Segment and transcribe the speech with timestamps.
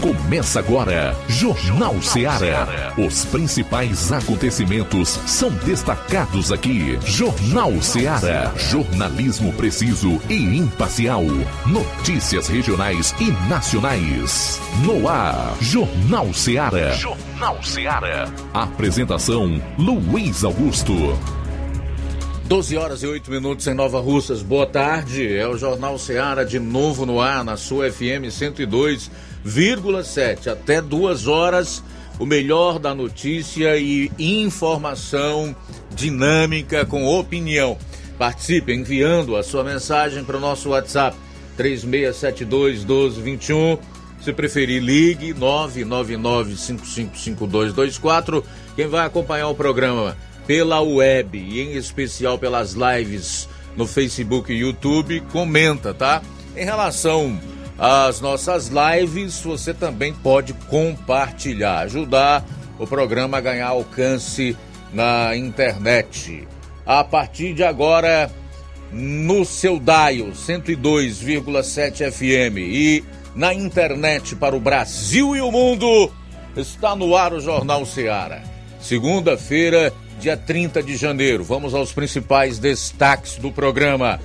[0.00, 2.94] Começa agora, Jornal Ceará.
[2.96, 6.98] Os principais acontecimentos são destacados aqui.
[7.04, 8.50] Jornal Ceará.
[8.56, 11.22] Jornalismo preciso e imparcial.
[11.66, 14.58] Notícias regionais e nacionais.
[14.86, 16.92] No ar, Jornal Ceará.
[16.92, 18.32] Jornal Ceará.
[18.54, 20.94] Apresentação: Luiz Augusto.
[22.44, 24.42] 12 horas e 8 minutos em Nova Russas.
[24.42, 25.36] Boa tarde.
[25.36, 28.32] É o Jornal Ceará de novo no ar na sua FM
[29.46, 30.48] 102,7.
[30.48, 31.82] Até duas horas,
[32.18, 35.54] o melhor da notícia e informação
[35.94, 37.76] dinâmica com opinião.
[38.18, 41.16] Participe enviando a sua mensagem para o nosso WhatsApp
[41.56, 43.78] 3672 1221.
[44.20, 48.44] Se preferir, ligue 999 555224.
[48.76, 54.58] Quem vai acompanhar o programa pela web e em especial pelas lives no Facebook e
[54.58, 56.20] YouTube, comenta, tá?
[56.56, 57.38] Em relação
[57.80, 62.44] às nossas lives, você também pode compartilhar, ajudar
[62.78, 64.54] o programa a ganhar alcance
[64.92, 66.46] na internet.
[66.84, 68.30] A partir de agora,
[68.92, 76.12] no seu dial 102,7 FM e na internet para o Brasil e o mundo,
[76.54, 78.42] está no ar o Jornal Seara.
[78.78, 81.44] Segunda-feira, dia 30 de janeiro.
[81.44, 84.20] Vamos aos principais destaques do programa.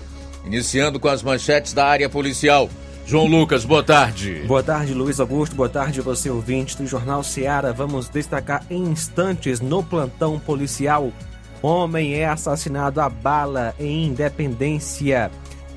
[0.46, 2.70] Iniciando com as manchetes da área policial.
[3.08, 4.44] João Lucas, boa tarde.
[4.48, 5.56] Boa tarde, Luiz Augusto.
[5.56, 7.72] Boa tarde, você ouvinte do Jornal Seara.
[7.72, 11.12] Vamos destacar em instantes no plantão policial.
[11.62, 15.30] Homem é assassinado a bala em Independência.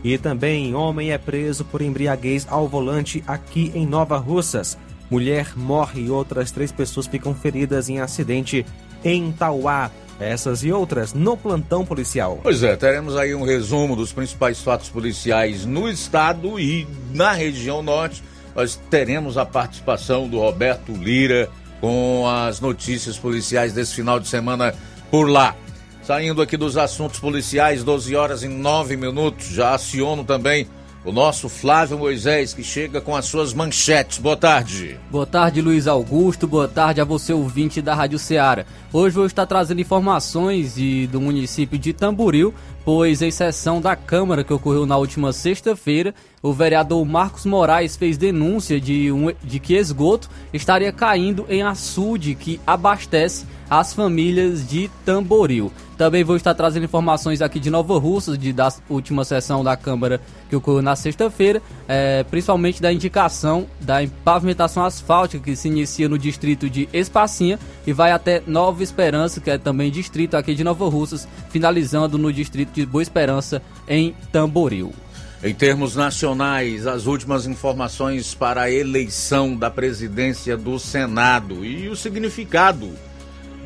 [0.03, 4.79] E também homem é preso por embriaguez ao volante aqui em Nova Russas.
[5.11, 8.65] Mulher morre e outras três pessoas ficam feridas em acidente
[9.05, 9.91] em Tauá.
[10.21, 12.41] Essas e outras no plantão policial.
[12.43, 17.83] Pois é, teremos aí um resumo dos principais fatos policiais no estado e na região
[17.83, 18.23] norte.
[18.55, 21.49] Nós teremos a participação do Roberto Lira
[21.81, 24.75] com as notícias policiais desse final de semana
[25.11, 25.55] por lá.
[26.03, 29.49] Saindo aqui dos assuntos policiais, 12 horas e 9 minutos.
[29.49, 30.67] Já aciono também
[31.05, 34.19] o nosso Flávio Moisés, que chega com as suas manchetes.
[34.19, 34.99] Boa tarde.
[35.11, 36.47] Boa tarde, Luiz Augusto.
[36.47, 38.65] Boa tarde a você, ouvinte da Rádio Ceará.
[38.93, 42.53] Hoje vou estar trazendo informações de, do município de Tamboril,
[42.89, 48.17] pois em sessão da Câmara que ocorreu na última sexta-feira, o vereador Marcos Moraes fez
[48.17, 54.89] denúncia de, um, de que esgoto estaria caindo em açude que abastece as famílias de
[55.05, 55.71] Tamboril.
[55.99, 60.21] Também vou estar trazendo informações aqui de Nova Russa, de, da última sessão da Câmara
[60.49, 66.17] que ocorreu na sexta-feira, é, principalmente da indicação da pavimentação asfáltica que se inicia no
[66.17, 70.89] distrito de Espacinha e vai até Nova Esperança, que é também distrito aqui de Nova
[70.89, 74.93] Russas, finalizando no distrito de Boa Esperança, em Tamboril.
[75.43, 81.95] Em termos nacionais, as últimas informações para a eleição da presidência do Senado e o
[81.95, 82.91] significado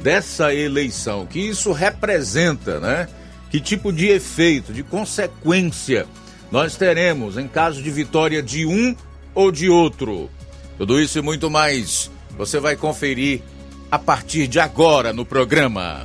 [0.03, 3.09] dessa eleição, que isso representa, né?
[3.51, 6.07] Que tipo de efeito, de consequência
[6.53, 8.95] nós teremos em caso de vitória de um
[9.35, 10.29] ou de outro.
[10.77, 13.41] Tudo isso e muito mais você vai conferir
[13.91, 16.05] a partir de agora no programa.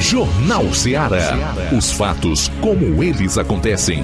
[0.00, 1.54] Jornal Ceará.
[1.76, 4.02] Os fatos como eles acontecem.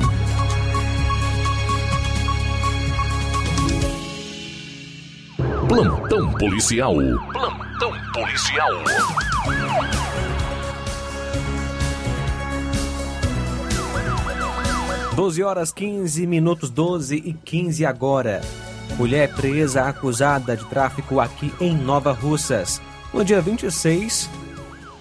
[5.66, 6.94] Plantão policial.
[7.32, 8.70] Plantão policial.
[15.16, 18.42] Doze horas 15 minutos 12 e 15 agora.
[18.98, 22.82] Mulher presa acusada de tráfico aqui em Nova Russas.
[23.14, 24.28] No dia 26,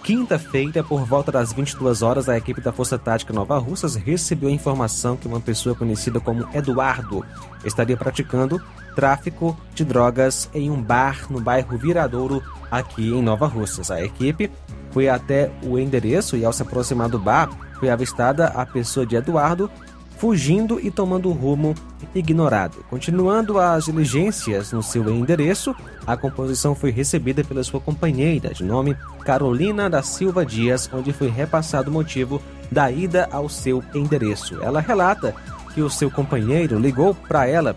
[0.06, 4.52] quinta-feira, por volta das 22 horas, a equipe da Força Tática Nova Russas recebeu a
[4.52, 7.26] informação que uma pessoa conhecida como Eduardo
[7.66, 8.62] estaria praticando
[8.96, 13.90] tráfico de drogas em um bar no bairro Viradouro, aqui em Nova Russas.
[13.90, 14.52] A equipe
[14.92, 17.50] foi até o endereço e, ao se aproximar do bar,
[17.80, 19.72] foi avistada a pessoa de Eduardo
[20.18, 21.76] fugindo e tomando rumo
[22.14, 22.84] ignorado.
[22.90, 25.76] Continuando as diligências no seu endereço,
[26.06, 31.28] a composição foi recebida pela sua companheira, de nome Carolina da Silva Dias, onde foi
[31.28, 32.42] repassado o motivo
[32.72, 34.62] da ida ao seu endereço.
[34.62, 35.36] Ela relata
[35.74, 37.76] que o seu companheiro ligou para ela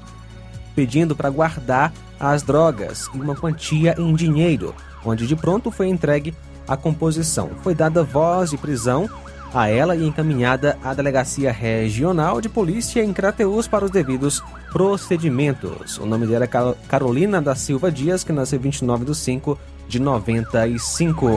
[0.75, 4.75] pedindo para guardar as drogas e uma quantia em dinheiro,
[5.05, 6.33] onde de pronto foi entregue
[6.69, 7.51] a composição.
[7.63, 9.09] Foi dada voz de prisão
[9.53, 14.43] a ela e encaminhada à Delegacia Regional de Polícia em Crateús para os devidos
[14.73, 15.99] procedimentos.
[15.99, 16.49] O nome dela é
[16.89, 19.59] Carolina da Silva Dias, que nasceu 29 de 5
[19.89, 21.29] de 95.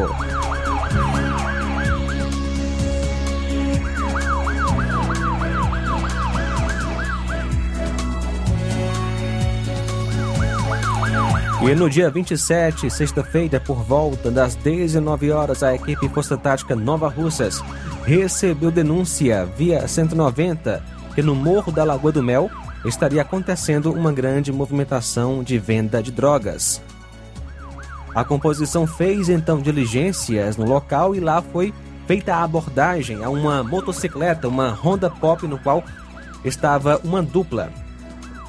[11.62, 17.08] E no dia 27, sexta-feira, por volta das 19 horas, a equipe Força Tática Nova
[17.08, 17.64] Russas
[18.04, 22.50] recebeu denúncia via 190 que no Morro da Lagoa do Mel
[22.84, 26.82] estaria acontecendo uma grande movimentação de venda de drogas.
[28.16, 31.72] A composição fez então diligências no local e lá foi
[32.08, 35.84] feita a abordagem a uma motocicleta, uma Honda Pop, no qual
[36.44, 37.72] estava uma dupla.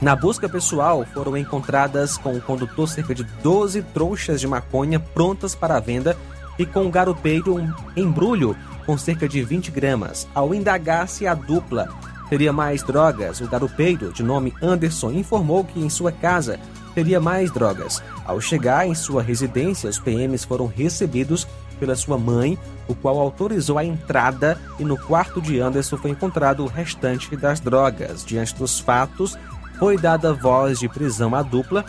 [0.03, 5.55] Na busca pessoal, foram encontradas com o condutor cerca de 12 trouxas de maconha prontas
[5.55, 6.17] para venda
[6.59, 10.27] e com o garupeiro um embrulho com cerca de 20 gramas.
[10.35, 11.89] Ao indagar se a dupla
[12.29, 16.59] teria mais drogas, o garupeiro, de nome Anderson, informou que em sua casa
[16.97, 18.03] teria mais drogas.
[18.25, 21.47] Ao chegar em sua residência, os PMs foram recebidos
[21.79, 26.65] pela sua mãe, o qual autorizou a entrada e no quarto de Anderson foi encontrado
[26.65, 28.25] o restante das drogas.
[28.25, 29.37] Diante dos fatos,
[29.79, 31.85] foi dada voz de prisão à dupla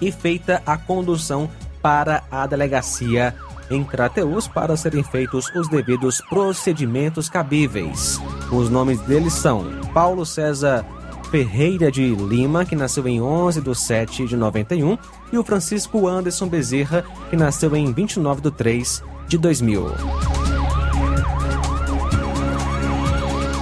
[0.00, 1.50] e feita a condução
[1.82, 3.34] para a delegacia
[3.70, 8.20] em Crateus para serem feitos os devidos procedimentos cabíveis.
[8.50, 9.64] Os nomes deles são
[9.94, 10.84] Paulo César
[11.30, 14.98] Ferreira de Lima, que nasceu em 11 de 7 de 91,
[15.32, 20.39] e o Francisco Anderson Bezerra, que nasceu em 29 de 3 de 2000.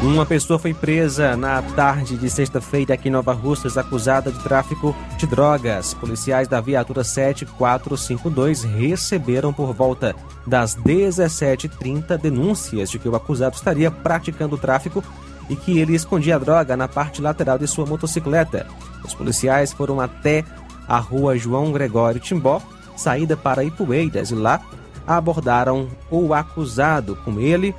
[0.01, 4.95] Uma pessoa foi presa na tarde de sexta-feira aqui em Nova Russas, acusada de tráfico
[5.17, 5.93] de drogas.
[5.93, 10.15] Policiais da viatura 7452 receberam por volta
[10.47, 15.03] das 17h30 denúncias de que o acusado estaria praticando tráfico
[15.51, 18.69] e que ele escondia a droga na parte lateral de sua motocicleta.
[19.05, 20.45] Os policiais foram até
[20.87, 22.63] a rua João Gregório Timbó,
[22.97, 24.61] saída para Ipueiras, e lá
[25.05, 27.17] abordaram o acusado.
[27.25, 27.75] Com ele,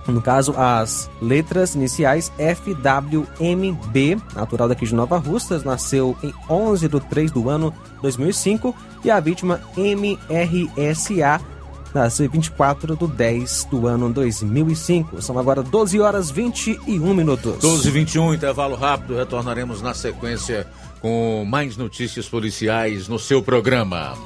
[0.06, 7.00] no caso, as letras iniciais FWMB, natural daqui de Nova Russas, nasceu em 11 de
[7.00, 11.40] 3 do ano 2005, e a vítima MRSA,
[11.94, 15.20] nasceu em 24 de 10 do ano 2005.
[15.20, 17.58] São agora 12 horas 21 minutos.
[17.58, 20.66] 12 e 21, intervalo rápido, retornaremos na sequência
[21.00, 24.16] com mais notícias policiais no seu programa.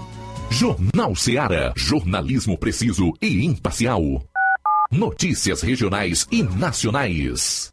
[0.50, 1.73] Jornal Seara.
[1.76, 4.02] Jornalismo preciso e imparcial.
[4.91, 7.73] Notícias regionais e nacionais.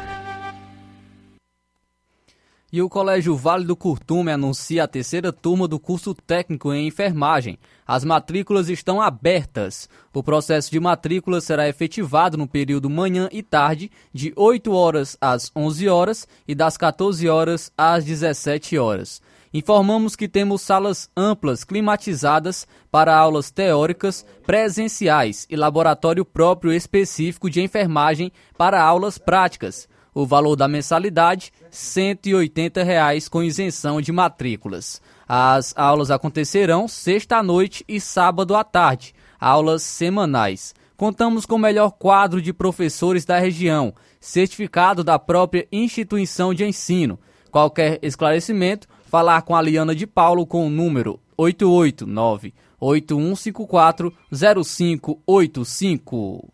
[2.73, 7.59] E o Colégio Vale do Curtume anuncia a terceira turma do curso técnico em enfermagem.
[7.85, 9.89] As matrículas estão abertas.
[10.13, 15.51] O processo de matrícula será efetivado no período manhã e tarde, de 8 horas às
[15.53, 19.21] 11 horas e das 14 horas às 17 horas.
[19.53, 27.61] Informamos que temos salas amplas climatizadas para aulas teóricas presenciais e laboratório próprio específico de
[27.61, 29.89] enfermagem para aulas práticas.
[30.13, 35.01] O valor da mensalidade, 180 reais, com isenção de matrículas.
[35.27, 40.75] As aulas acontecerão sexta noite e sábado à tarde, aulas semanais.
[40.97, 47.17] Contamos com o melhor quadro de professores da região, certificado da própria instituição de ensino.
[47.49, 56.50] Qualquer esclarecimento, falar com a Liana de Paulo com o número 889 8154 0585.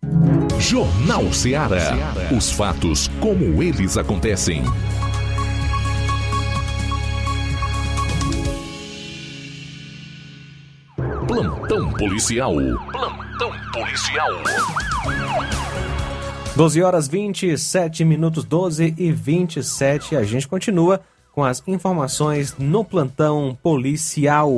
[0.58, 1.96] Jornal Seara.
[2.36, 4.62] Os fatos como eles acontecem.
[11.26, 12.54] Plantão policial.
[12.92, 14.30] Plantão policial.
[16.54, 20.16] 12 horas 27 minutos, 12 e 27.
[20.16, 21.00] A gente continua
[21.32, 24.52] com as informações no plantão policial.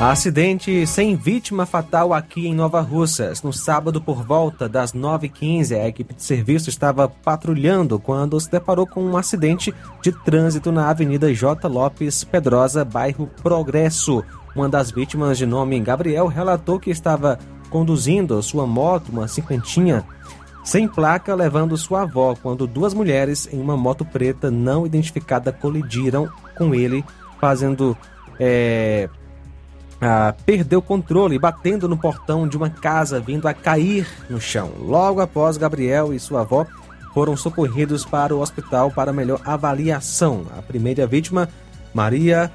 [0.00, 3.42] Acidente sem vítima fatal aqui em Nova Russas.
[3.42, 8.86] No sábado, por volta das 9h15, a equipe de serviço estava patrulhando quando se deparou
[8.86, 11.68] com um acidente de trânsito na Avenida J.
[11.68, 14.24] Lopes Pedrosa, bairro Progresso.
[14.56, 17.38] Uma das vítimas, de nome Gabriel, relatou que estava
[17.70, 20.04] conduzindo sua moto, uma cinquentinha,
[20.64, 26.28] sem placa, levando sua avó, quando duas mulheres em uma moto preta não identificada colidiram
[26.58, 27.04] com ele,
[27.40, 27.96] fazendo
[28.38, 29.08] é,
[30.00, 34.72] ah, perdeu o controle, batendo no portão de uma casa, vindo a cair no chão.
[34.80, 36.66] Logo após, Gabriel e sua avó
[37.12, 40.46] foram socorridos para o hospital para melhor avaliação.
[40.56, 41.48] A primeira vítima,
[41.92, 42.50] Maria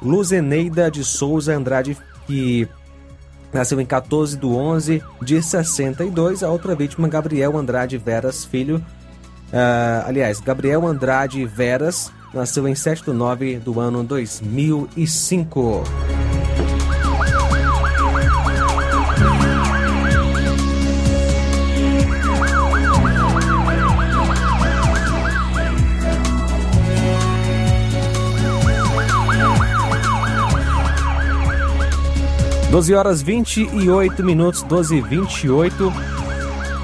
[0.00, 2.68] Luzeneida de Souza Andrade, que
[3.54, 6.42] nasceu em 14 de 11 de 62.
[6.42, 8.84] A outra vítima, Gabriel Andrade Veras Filho.
[9.48, 16.23] Uh, aliás, Gabriel Andrade Veras nasceu em 7 de 9 do ano 2005.
[32.74, 35.92] 12 horas 28 minutos, 12 e 28.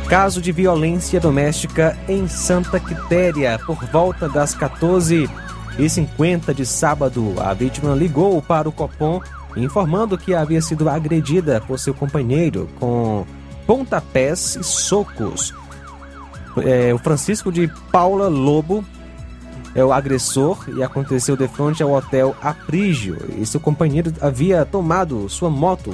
[0.08, 3.58] Caso de violência doméstica em Santa Quitéria.
[3.66, 5.28] Por volta das 14
[5.76, 9.20] e 50 de sábado, a vítima ligou para o Copom
[9.56, 13.26] informando que havia sido agredida por seu companheiro com
[13.66, 15.52] pontapés e socos.
[16.58, 18.84] É, o Francisco de Paula Lobo
[19.74, 23.16] é o agressor e aconteceu de frente ao hotel Aprígio.
[23.38, 25.90] E seu companheiro havia tomado sua moto,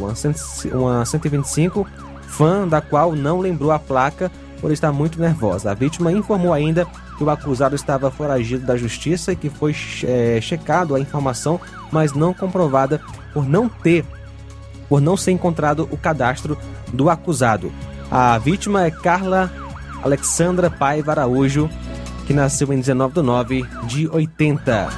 [0.73, 1.87] uma 125,
[2.23, 5.71] fã da qual não lembrou a placa por estar muito nervosa.
[5.71, 6.87] A vítima informou ainda
[7.17, 11.61] que o acusado estava foragido da justiça e que foi é, checado a informação,
[11.91, 13.01] mas não comprovada
[13.33, 14.05] por não ter,
[14.89, 16.57] por não ser encontrado o cadastro
[16.93, 17.73] do acusado.
[18.11, 19.51] A vítima é Carla
[20.03, 21.69] Alexandra Paiva Araújo,
[22.27, 24.89] que nasceu em 19 de 9 de 80.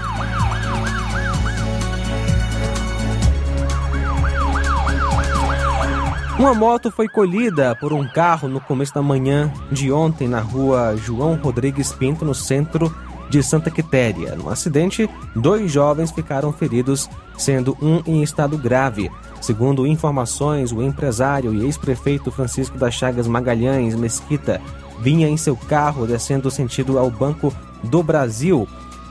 [6.38, 10.97] Uma moto foi colhida por um carro no começo da manhã de ontem na rua
[10.97, 12.95] João Rodrigues Pinto, no centro
[13.29, 14.35] de Santa Quitéria.
[14.37, 19.11] No acidente, dois jovens ficaram feridos, sendo um em estado grave.
[19.41, 24.61] Segundo informações, o empresário e ex-prefeito Francisco das Chagas Magalhães Mesquita
[25.01, 28.69] vinha em seu carro descendo sentido ao Banco do Brasil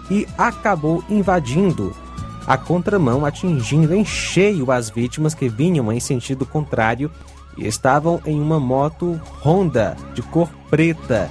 [0.10, 1.94] e acabou invadindo
[2.46, 7.12] a contramão, atingindo em cheio as vítimas que vinham em sentido contrário
[7.58, 11.30] e estavam em uma moto Honda de cor preta.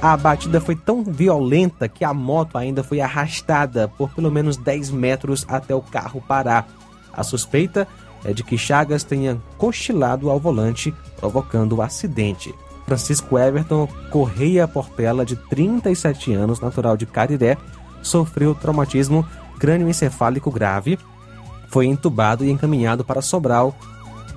[0.00, 4.90] A batida foi tão violenta que a moto ainda foi arrastada por pelo menos 10
[4.90, 6.68] metros até o carro parar.
[7.12, 7.88] A suspeita
[8.24, 12.54] é de que Chagas tenha cochilado ao volante, provocando o acidente.
[12.86, 17.58] Francisco Everton Correia Portela, de 37 anos, natural de Cariré,
[18.00, 19.26] sofreu traumatismo
[19.58, 20.98] crânioencefálico grave,
[21.68, 23.74] foi entubado e encaminhado para Sobral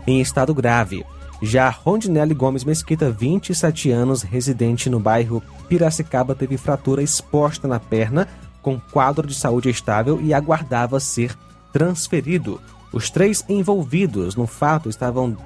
[0.08, 1.06] em estado grave.
[1.42, 8.28] Já Rondinelli Gomes Mesquita, 27 anos, residente no bairro Piracicaba, teve fratura exposta na perna,
[8.62, 11.34] com quadro de saúde estável e aguardava ser
[11.72, 12.60] transferido.
[12.92, 15.38] Os três envolvidos no fato estavam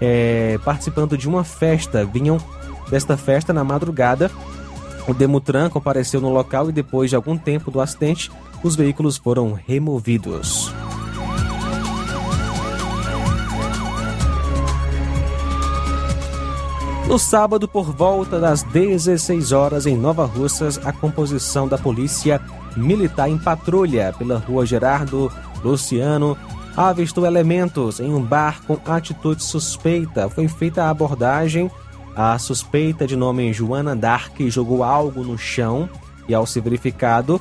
[0.00, 2.04] é, participando de uma festa.
[2.04, 2.38] Vinham
[2.88, 4.30] desta festa na madrugada.
[5.06, 8.30] O Demutran compareceu no local e depois de algum tempo do acidente,
[8.62, 10.72] os veículos foram removidos.
[17.06, 22.40] No sábado, por volta das 16 horas, em Nova Russas, a composição da polícia
[22.74, 25.30] militar em patrulha pela rua Gerardo
[25.62, 26.36] Luciano
[26.76, 30.28] avistou elementos em um bar com atitude suspeita.
[30.28, 31.70] Foi feita a abordagem.
[32.16, 35.88] A suspeita de nome Joana Dark jogou algo no chão
[36.28, 37.40] e, ao ser verificado,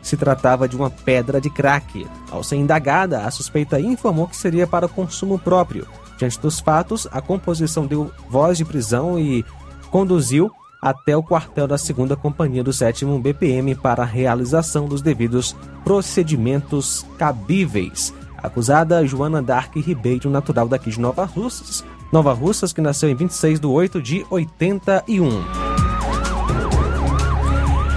[0.00, 2.06] se tratava de uma pedra de crack.
[2.30, 5.86] Ao ser indagada, a suspeita informou que seria para consumo próprio.
[6.18, 9.44] Diante dos fatos, a composição deu voz de prisão e
[9.90, 15.56] conduziu até o quartel da segunda companhia do 7 BPM para a realização dos devidos
[15.84, 18.12] procedimentos cabíveis.
[18.42, 21.84] Acusada Joana Dark Ribeiro, natural daqui de Nova Russas.
[22.10, 25.62] Nova Russas, que nasceu em 26 de 8 de 81.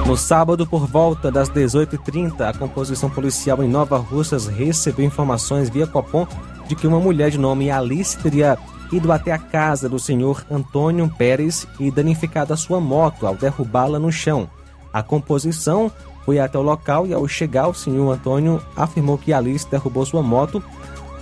[0.05, 5.87] No sábado, por volta das 18h30, a composição policial em Nova Russas recebeu informações via
[5.87, 6.27] Copom
[6.67, 8.55] de que uma mulher de nome Alice teria
[8.91, 13.97] ido até a casa do senhor Antônio Pérez e danificado a sua moto ao derrubá-la
[13.97, 14.47] no chão.
[14.93, 15.91] A composição
[16.25, 20.23] foi até o local e, ao chegar, o senhor Antônio afirmou que Alice derrubou sua
[20.23, 20.61] moto,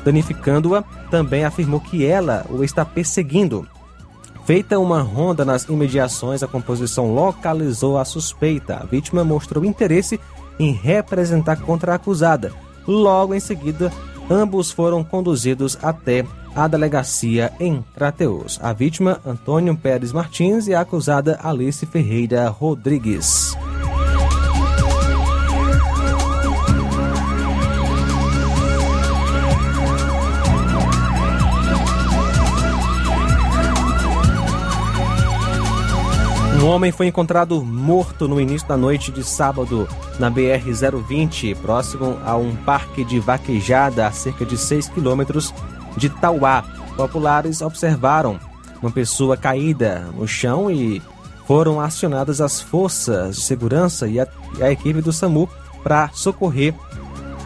[0.05, 0.81] danificando-a.
[1.11, 3.67] Também afirmou que ela o está perseguindo.
[4.45, 8.77] Feita uma ronda nas imediações, a composição localizou a suspeita.
[8.77, 10.19] A vítima mostrou interesse
[10.59, 12.51] em representar contra a acusada.
[12.87, 13.91] Logo em seguida,
[14.29, 18.59] ambos foram conduzidos até a delegacia em Crateus.
[18.61, 23.55] A vítima, Antônio Pérez Martins, e a acusada Alice Ferreira Rodrigues.
[36.63, 39.85] Um homem foi encontrado morto no início da noite de sábado
[40.17, 45.53] na BR-020, próximo a um parque de vaquejada a cerca de 6 quilômetros
[45.97, 46.63] de Tauá.
[46.95, 48.39] Populares observaram
[48.81, 51.01] uma pessoa caída no chão e
[51.45, 55.49] foram acionadas as forças de segurança e a, e a equipe do SAMU
[55.83, 56.73] para socorrer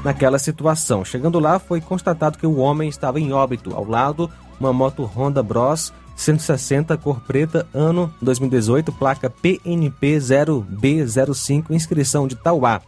[0.03, 1.03] naquela situação.
[1.03, 3.73] Chegando lá, foi constatado que o homem estava em óbito.
[3.73, 12.27] Ao lado, uma moto Honda Bros 160 cor preta, ano 2018, placa PNP 0B05, inscrição
[12.27, 12.81] de Tauá.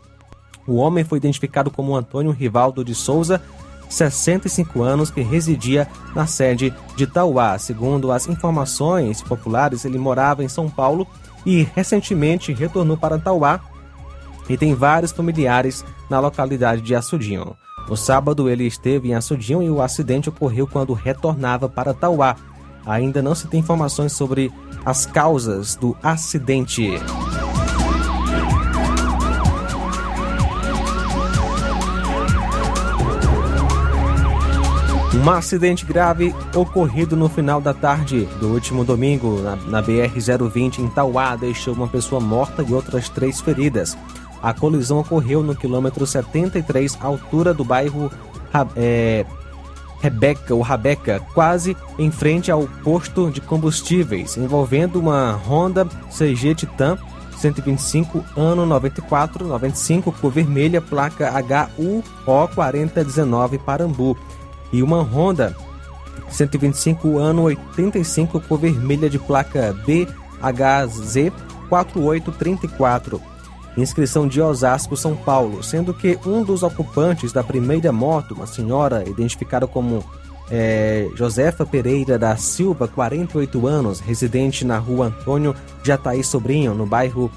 [0.68, 3.42] O homem foi identificado como Antônio Rivaldo de Souza,
[3.88, 7.58] 65 anos, que residia na sede de Tauá.
[7.58, 11.08] Segundo as informações populares, ele morava em São Paulo
[11.46, 13.62] e recentemente retornou para Tauá
[14.50, 17.56] e tem vários familiares na localidade de Açudinho.
[17.88, 22.36] No sábado, ele esteve em Açudinho e o acidente ocorreu quando retornava para Tauá.
[22.90, 24.52] Ainda não se tem informações sobre
[24.84, 26.90] as causas do acidente.
[35.14, 40.90] Um acidente grave ocorrido no final da tarde do último domingo na, na BR-020 em
[40.90, 43.96] Tauá deixou uma pessoa morta e outras três feridas.
[44.42, 48.12] A colisão ocorreu no quilômetro 73, altura do bairro
[48.76, 49.26] é,
[50.02, 56.98] Rebeca ou Rabeca, quase em frente ao posto de combustíveis, envolvendo uma Honda CG Titan
[57.38, 61.32] 125, ano 94, 95, cor vermelha, placa
[61.78, 62.04] HUO
[62.54, 64.18] 4019 Parambu,
[64.72, 65.56] e uma Honda
[66.30, 71.32] 125, ano 85, cor vermelha de placa BHZ
[71.70, 73.39] 4834
[73.78, 79.08] inscrição de Osasco, São Paulo, sendo que um dos ocupantes da primeira moto, uma senhora
[79.08, 80.04] identificada como
[80.52, 87.32] é, Josefa Pereira da Silva, 48 anos, residente na rua Antônio Jataí Sobrinho, no bairro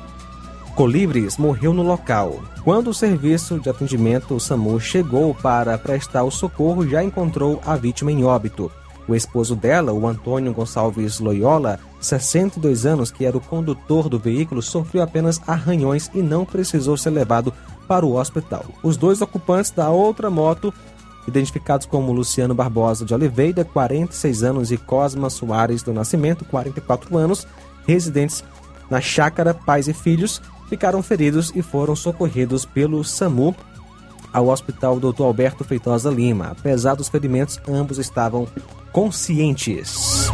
[0.74, 2.40] Colibres, morreu no local.
[2.64, 8.10] Quando o serviço de atendimento SAMU chegou para prestar o socorro, já encontrou a vítima
[8.10, 8.72] em óbito.
[9.08, 14.62] O esposo dela, o Antônio Gonçalves Loyola, 62 anos, que era o condutor do veículo,
[14.62, 17.52] sofreu apenas arranhões e não precisou ser levado
[17.88, 18.64] para o hospital.
[18.82, 20.72] Os dois ocupantes da outra moto,
[21.26, 27.46] identificados como Luciano Barbosa de Oliveira, 46 anos, e Cosma Soares do Nascimento, 44 anos,
[27.86, 28.44] residentes
[28.88, 33.54] na chácara Pais e Filhos, ficaram feridos e foram socorridos pelo SAMU
[34.32, 35.22] ao Hospital Dr.
[35.22, 36.48] Alberto Feitosa Lima.
[36.58, 38.46] Apesar dos ferimentos, ambos estavam
[38.92, 40.30] conscientes.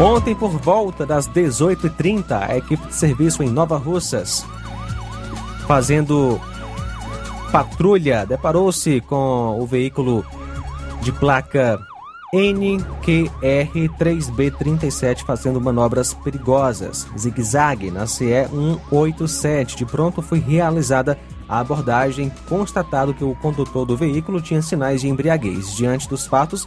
[0.00, 4.44] Ontem, por volta das 18h30, a equipe de serviço em Nova Russas,
[5.68, 6.40] fazendo
[7.52, 10.24] patrulha, deparou-se com o veículo
[11.00, 11.78] de placa
[12.34, 19.76] NQR3B37 fazendo manobras perigosas, zigue-zague na CE 187.
[19.76, 21.16] De pronto foi realizada
[21.48, 25.76] a abordagem, constatado que o condutor do veículo tinha sinais de embriaguez.
[25.76, 26.66] Diante dos fatos,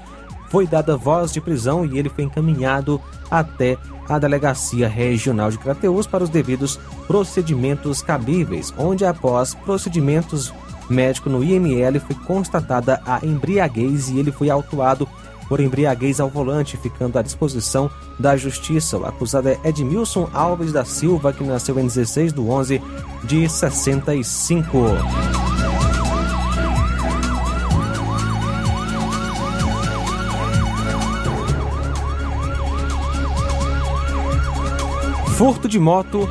[0.50, 3.78] foi dada voz de prisão e ele foi encaminhado até
[4.08, 10.54] a Delegacia Regional de Crateús para os devidos procedimentos cabíveis, onde após procedimentos
[10.90, 15.06] médicos no IML foi constatada a embriaguez e ele foi autuado
[15.48, 18.98] por embriaguez ao volante, ficando à disposição da Justiça.
[18.98, 22.82] O acusado é Edmilson Alves da Silva, que nasceu em 16 de 11
[23.24, 24.78] de 65.
[35.38, 36.28] Furto de moto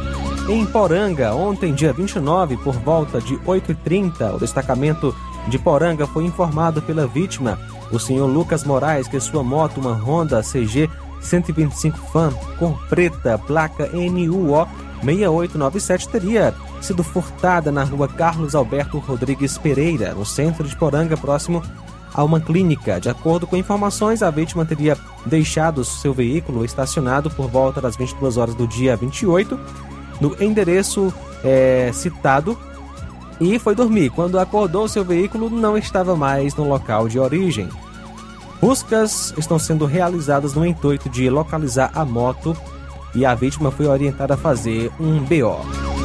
[0.49, 5.15] em Poranga, ontem, dia 29, por volta de 8h30, o destacamento
[5.49, 7.59] de Poranga foi informado pela vítima,
[7.91, 10.89] o senhor Lucas Moraes, que sua moto, uma Honda CG
[11.21, 14.67] 125 Fan, cor preta, placa NUO
[15.03, 21.63] 6897, teria sido furtada na rua Carlos Alberto Rodrigues Pereira, no centro de Poranga, próximo
[22.15, 23.01] a uma clínica.
[23.01, 28.37] De acordo com informações, a vítima teria deixado seu veículo estacionado por volta das 22
[28.37, 29.59] horas do dia 28
[30.21, 31.13] no endereço
[31.45, 32.59] é, citado
[33.41, 34.11] e foi dormir.
[34.11, 37.69] Quando acordou, seu veículo não estava mais no local de origem.
[38.61, 42.57] Buscas estão sendo realizadas no intuito de localizar a moto
[43.15, 45.96] e a vítima foi orientada a fazer um BO.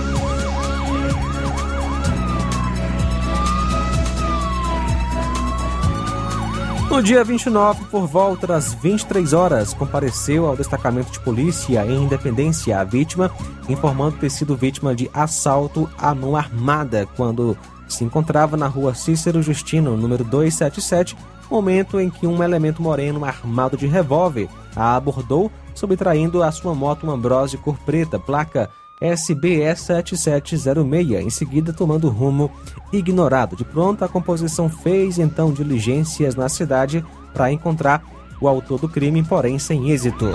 [6.92, 12.78] No dia 29, por volta das 23 horas, compareceu ao destacamento de polícia em Independência
[12.78, 13.32] a vítima,
[13.70, 19.42] informando ter sido vítima de assalto à mão armada quando se encontrava na rua Cícero
[19.42, 21.16] Justino, número 277,
[21.50, 27.10] momento em que um elemento moreno armado de revólver a abordou subtraindo a sua moto
[27.10, 28.70] Ambrose cor preta, placa
[29.02, 32.52] SBE 7706, em seguida tomando rumo
[32.94, 33.56] ignorado.
[33.56, 38.04] De pronto, a composição fez então diligências na cidade para encontrar
[38.40, 40.28] o autor do crime, porém sem êxito.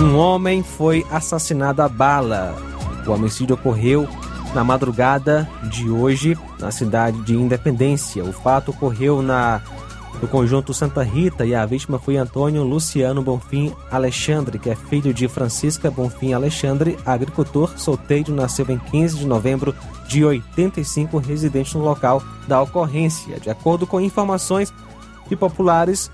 [0.00, 2.54] Um homem foi assassinado a bala.
[3.06, 4.08] O homicídio ocorreu
[4.54, 8.24] na madrugada de hoje na cidade de Independência.
[8.24, 9.60] O fato ocorreu na
[10.22, 15.12] no conjunto Santa Rita e a vítima foi Antônio Luciano Bonfim Alexandre, que é filho
[15.12, 19.74] de Francisca Bonfim Alexandre, agricultor, solteiro, nasceu em 15 de novembro
[20.08, 23.38] de 85, residente no local da ocorrência.
[23.40, 24.72] De acordo com informações
[25.28, 26.10] de populares,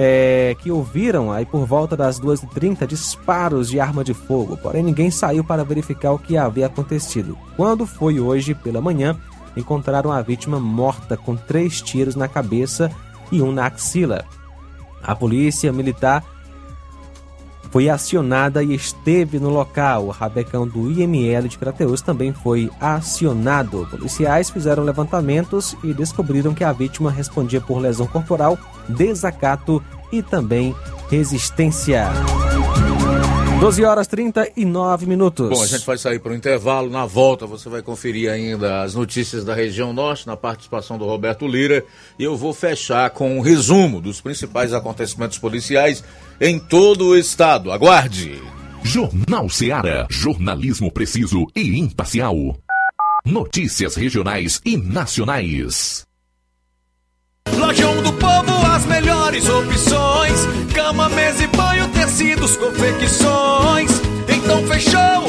[0.00, 5.10] é, que ouviram aí por volta das 2h30 disparos de arma de fogo, porém ninguém
[5.10, 7.36] saiu para verificar o que havia acontecido.
[7.56, 9.18] Quando foi hoje pela manhã,
[9.56, 12.92] encontraram a vítima morta com três tiros na cabeça
[13.32, 14.24] e um na axila.
[15.02, 16.24] A polícia militar
[17.70, 20.06] foi acionada e esteve no local.
[20.06, 23.86] O rabecão do IML de Crateus também foi acionado.
[23.90, 30.74] Policiais fizeram levantamentos e descobriram que a vítima respondia por lesão corporal, desacato e também
[31.10, 32.06] resistência.
[33.60, 35.48] 12 horas 39 minutos.
[35.50, 36.88] Bom, a gente vai sair para o intervalo.
[36.88, 41.46] Na volta você vai conferir ainda as notícias da região norte na participação do Roberto
[41.46, 41.84] Lira.
[42.16, 46.04] E eu vou fechar com um resumo dos principais acontecimentos policiais
[46.40, 47.72] em todo o estado.
[47.72, 48.40] Aguarde!
[48.84, 50.06] Jornal Seara.
[50.08, 52.56] Jornalismo preciso e imparcial.
[53.24, 56.06] Notícias regionais e nacionais.
[57.56, 61.47] Lojão do Povo, as melhores opções: cama, mesa e
[62.08, 63.90] tecidos, confecções.
[64.28, 65.28] Então fechou,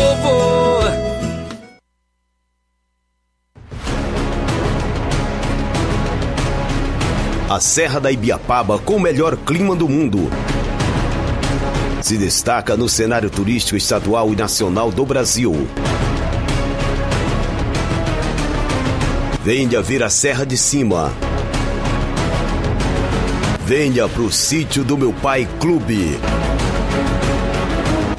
[7.51, 10.31] A Serra da Ibiapaba com o melhor clima do mundo.
[12.01, 15.67] Se destaca no cenário turístico estadual e nacional do Brasil.
[19.43, 21.11] Venha ver a Serra de Cima.
[23.65, 26.17] Venha pro sítio do meu pai Clube.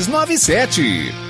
[0.00, 1.29] 6297.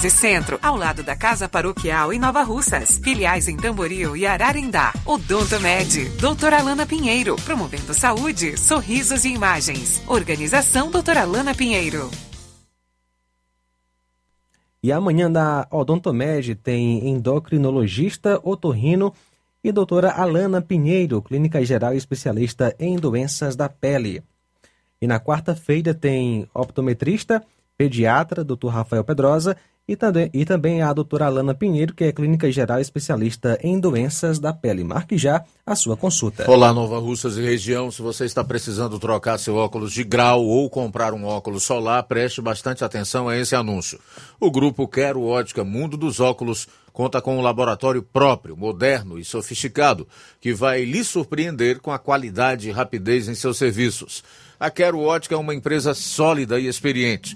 [0.01, 2.97] 13 Centro, ao lado da Casa Paroquial em Nova Russas.
[3.03, 4.91] Filiais em Tamboril e Ararindá.
[5.05, 10.01] Odonto Med, doutora Alana Pinheiro, promovendo saúde, sorrisos e imagens.
[10.07, 12.09] Organização doutora Alana Pinheiro.
[14.81, 19.13] E amanhã da Odontomed tem endocrinologista, otorrino
[19.63, 24.23] e doutora Alana Pinheiro, clínica geral e especialista em doenças da pele.
[24.99, 27.43] E na quarta-feira tem optometrista,
[27.81, 29.57] pediatra, doutor Rafael Pedrosa
[29.87, 34.37] e também, e também a doutora Alana Pinheiro, que é clínica geral especialista em doenças
[34.37, 34.83] da pele.
[34.83, 36.49] Marque já a sua consulta.
[36.49, 37.89] Olá, Nova Russas e região.
[37.89, 42.39] Se você está precisando trocar seu óculos de grau ou comprar um óculos solar, preste
[42.39, 43.99] bastante atenção a esse anúncio.
[44.39, 50.07] O grupo Quero Ótica Mundo dos Óculos conta com um laboratório próprio, moderno e sofisticado,
[50.39, 54.23] que vai lhe surpreender com a qualidade e rapidez em seus serviços.
[54.59, 57.35] A Quero Ótica é uma empresa sólida e experiente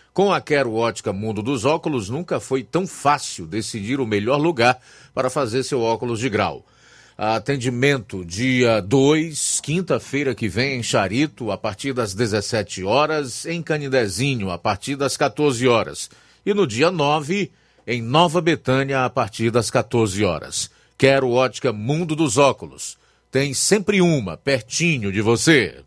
[0.13, 4.79] com a Quero Ótica Mundo dos Óculos, nunca foi tão fácil decidir o melhor lugar
[5.13, 6.65] para fazer seu óculos de grau.
[7.17, 14.49] Atendimento dia 2, quinta-feira que vem em Charito, a partir das 17 horas, em Canidezinho,
[14.49, 16.09] a partir das 14 horas.
[16.45, 17.51] E no dia 9,
[17.85, 20.71] em Nova Betânia, a partir das 14 horas.
[20.97, 22.97] Quero Ótica Mundo dos Óculos.
[23.29, 25.83] Tem sempre uma pertinho de você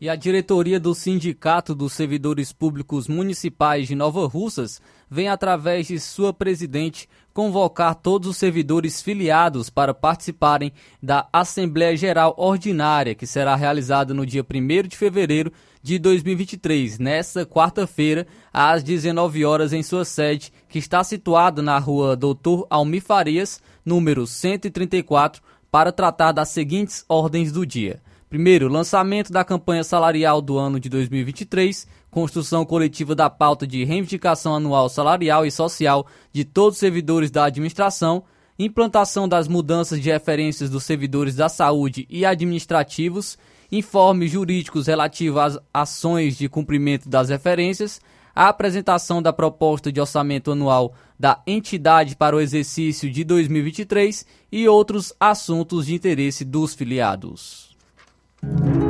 [0.00, 4.80] e a diretoria do Sindicato dos Servidores Públicos Municipais de Nova Russas
[5.10, 10.72] vem, através de sua presidente, convocar todos os servidores filiados para participarem
[11.02, 17.44] da Assembleia Geral Ordinária, que será realizada no dia 1 de fevereiro de 2023, nesta
[17.44, 23.60] quarta-feira, às 19 horas, em sua sede, que está situada na rua Doutor Almir Farias,
[23.84, 28.00] número 134, para tratar das seguintes ordens do dia.
[28.30, 34.54] Primeiro, lançamento da campanha salarial do ano de 2023, construção coletiva da pauta de reivindicação
[34.54, 38.22] anual salarial e social de todos os servidores da administração,
[38.56, 43.36] implantação das mudanças de referências dos servidores da saúde e administrativos,
[43.72, 48.00] informes jurídicos relativos às ações de cumprimento das referências,
[48.32, 54.68] a apresentação da proposta de orçamento anual da entidade para o exercício de 2023 e
[54.68, 57.69] outros assuntos de interesse dos filiados.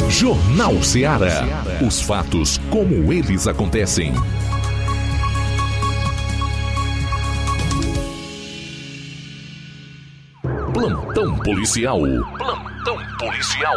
[0.09, 1.45] Jornal Ceará.
[1.87, 4.13] Os fatos como eles acontecem.
[10.73, 12.01] Plantão policial.
[12.39, 13.77] Plantão policial.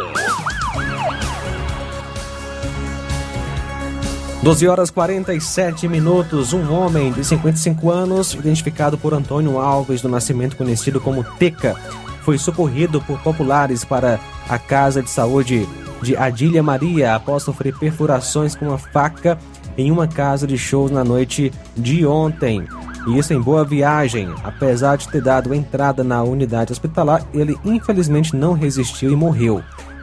[4.42, 6.52] 12 horas 47 minutos.
[6.52, 11.74] Um homem de 55 anos, identificado por Antônio Alves do Nascimento, conhecido como Teca,
[12.24, 14.18] foi socorrido por populares para
[14.48, 15.68] a casa de saúde
[16.02, 19.38] de Adília Maria após sofrer perfurações com uma faca
[19.76, 22.66] em uma casa de shows na noite de ontem.
[23.06, 24.32] Isso em Boa Viagem.
[24.42, 29.62] Apesar de ter dado entrada na unidade hospitalar, ele infelizmente não resistiu e morreu.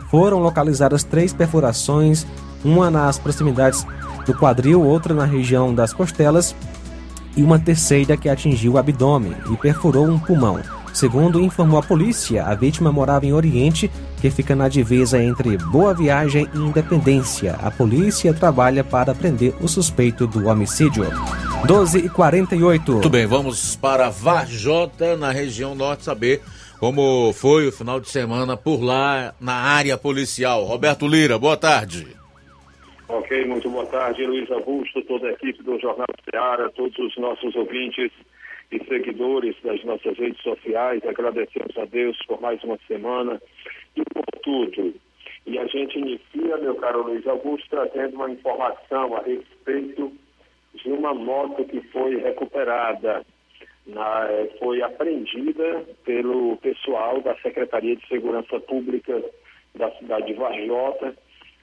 [0.10, 2.28] Foram localizadas três perfurações,
[2.64, 3.86] uma nas proximidades
[4.26, 6.56] do quadril, outra na região das costelas
[7.36, 10.60] e uma terceira que atingiu o abdômen e perfurou um pulmão.
[10.94, 13.90] Segundo informou a polícia, a vítima morava em Oriente,
[14.20, 17.56] que fica na divisa entre Boa Viagem e Independência.
[17.62, 21.06] A polícia trabalha para prender o suspeito do homicídio.
[21.66, 22.92] 12 e 48.
[22.92, 26.42] Muito bem, vamos para Varjota, na região norte, saber
[26.80, 30.64] Como foi o final de semana por lá na área policial?
[30.66, 32.08] Roberto Lira, boa tarde.
[33.08, 37.56] Ok, muito boa tarde, Luiz Augusto, toda a equipe do Jornal Ceará, todos os nossos
[37.56, 38.12] ouvintes
[38.72, 41.06] e seguidores das nossas redes sociais.
[41.06, 43.42] Agradecemos a Deus por mais uma semana
[43.96, 44.94] e por tudo.
[45.46, 50.12] E a gente inicia, meu caro Luiz Augusto, trazendo uma informação a respeito
[50.74, 53.26] de uma moto que foi recuperada,
[53.86, 54.28] na,
[54.60, 59.22] foi apreendida pelo pessoal da Secretaria de Segurança Pública
[59.76, 61.16] da cidade de Varjota,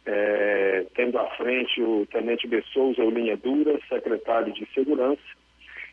[0.05, 5.23] é, tendo à frente o Tenente Bessouza, Linha Dura, secretário de Segurança,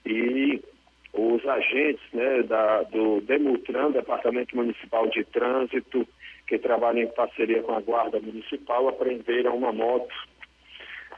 [0.05, 0.61] e
[1.15, 6.05] os agentes né, da, do Demutran, Departamento Municipal de Trânsito,
[6.47, 10.13] que trabalham em parceria com a Guarda Municipal, apreenderam uma moto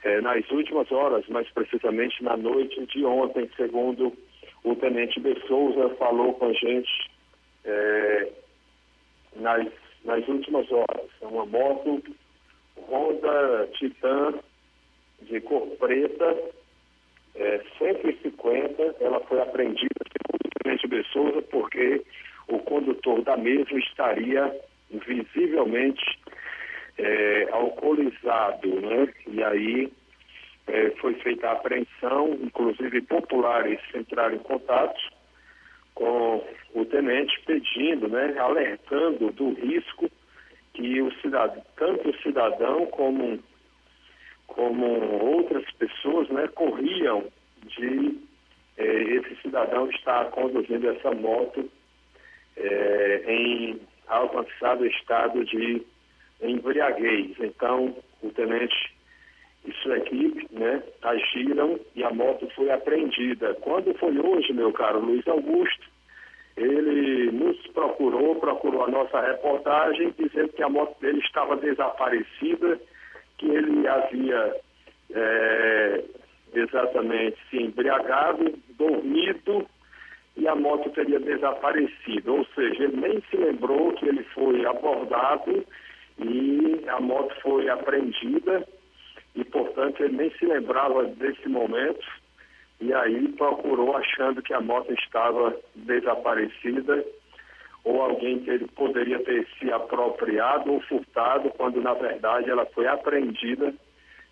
[0.04, 4.14] é, nas últimas horas, mais precisamente na noite de ontem, segundo
[4.64, 7.10] o Tenente Bessouza falou com a gente
[7.66, 8.30] é,
[9.36, 9.68] nas,
[10.06, 11.10] nas últimas horas.
[11.22, 12.04] É uma moto
[12.78, 14.36] Honda Titan
[15.22, 16.38] de cor preta,
[17.38, 22.02] é, 150, ela foi apreendida segundo o Tenente Bessouza porque
[22.48, 24.60] o condutor da mesma estaria
[24.90, 26.20] visivelmente
[26.98, 29.14] é, alcoolizado, né?
[29.28, 29.94] E aí
[30.68, 35.00] é, foi feita a apreensão, inclusive populares entraram em contato
[35.94, 36.44] com
[36.76, 40.10] o tenente pedindo, né, alertando do risco
[40.74, 43.40] que o cidadão, tanto o cidadão como,
[44.58, 44.88] como
[45.24, 47.26] outras pessoas né, corriam
[47.64, 48.18] de
[48.76, 51.70] é, esse cidadão estar conduzindo essa moto
[52.58, 55.84] é, em avançado estado de
[56.42, 57.36] embriaguez.
[57.40, 58.96] Então, o tenente
[59.64, 63.54] e sua equipe né, agiram e a moto foi apreendida.
[63.62, 65.86] Quando foi hoje, meu caro Luiz Augusto,
[66.56, 72.80] ele nos procurou, procurou a nossa reportagem, dizendo que a moto dele estava desaparecida,
[73.38, 74.56] que ele havia
[75.14, 76.04] é,
[76.54, 79.68] exatamente se embriagado, dormido
[80.36, 82.36] e a moto teria desaparecido.
[82.36, 85.66] Ou seja, ele nem se lembrou que ele foi abordado
[86.20, 88.68] e a moto foi apreendida
[89.36, 92.06] e, portanto, ele nem se lembrava desse momento
[92.80, 97.04] e aí procurou achando que a moto estava desaparecida
[97.88, 102.86] ou alguém que ele poderia ter se apropriado ou furtado, quando na verdade ela foi
[102.86, 103.74] apreendida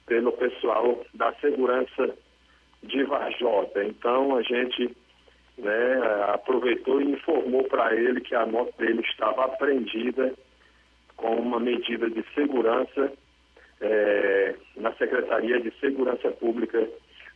[0.06, 2.14] pelo pessoal da segurança
[2.84, 3.82] de Varjota.
[3.86, 4.94] Então a gente
[5.58, 6.02] né,
[6.34, 10.34] aproveitou e informou para ele que a moto dele estava apreendida
[11.16, 13.14] com uma medida de segurança
[13.80, 16.86] é, na Secretaria de Segurança Pública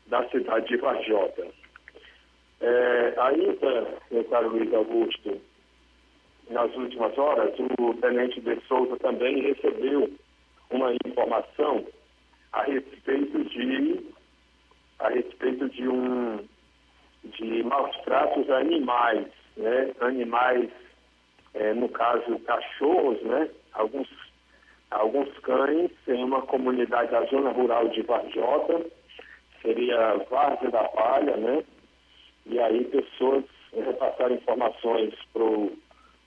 [0.07, 1.47] da cidade de Varjota.
[2.59, 5.39] É, ainda, meu caro Luiz Augusto,
[6.49, 10.09] nas últimas horas, o tenente de Souza também recebeu
[10.71, 11.85] uma informação
[12.51, 14.05] a respeito de
[14.99, 16.39] a respeito de um
[17.23, 19.91] de maus tratos a animais, né?
[20.01, 20.69] Animais,
[21.53, 23.49] é, no caso cachorros, né?
[23.73, 24.07] Alguns
[24.91, 28.85] alguns cães em uma comunidade da zona rural de Varjota,
[29.61, 31.63] seria Várzea da Palha, né?
[32.47, 35.77] E aí pessoas repassaram informações para o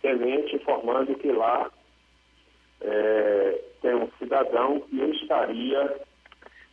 [0.02, 1.70] tenente informando que lá
[2.82, 6.00] é, tem um cidadão que estaria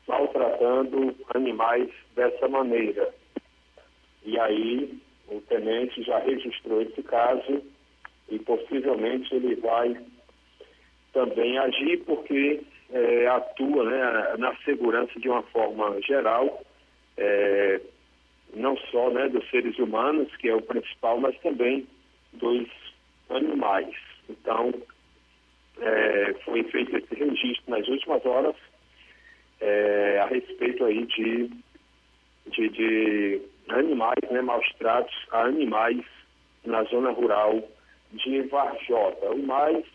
[0.07, 3.13] maltratando animais dessa maneira.
[4.25, 7.63] E aí o tenente já registrou esse caso
[8.27, 9.95] e possivelmente ele vai
[11.13, 12.61] também agir porque
[12.91, 16.63] é, atua né, na segurança de uma forma geral,
[17.17, 17.79] é,
[18.55, 21.87] não só né, dos seres humanos, que é o principal, mas também
[22.33, 22.67] dos
[23.29, 23.95] animais.
[24.29, 24.73] Então,
[25.79, 28.55] é, foi feito esse registro nas últimas horas
[29.61, 31.49] é, a respeito aí de,
[32.47, 36.03] de, de animais, né, maus tratos a animais
[36.65, 37.61] na zona rural
[38.11, 39.31] de Varjota.
[39.31, 39.85] O mais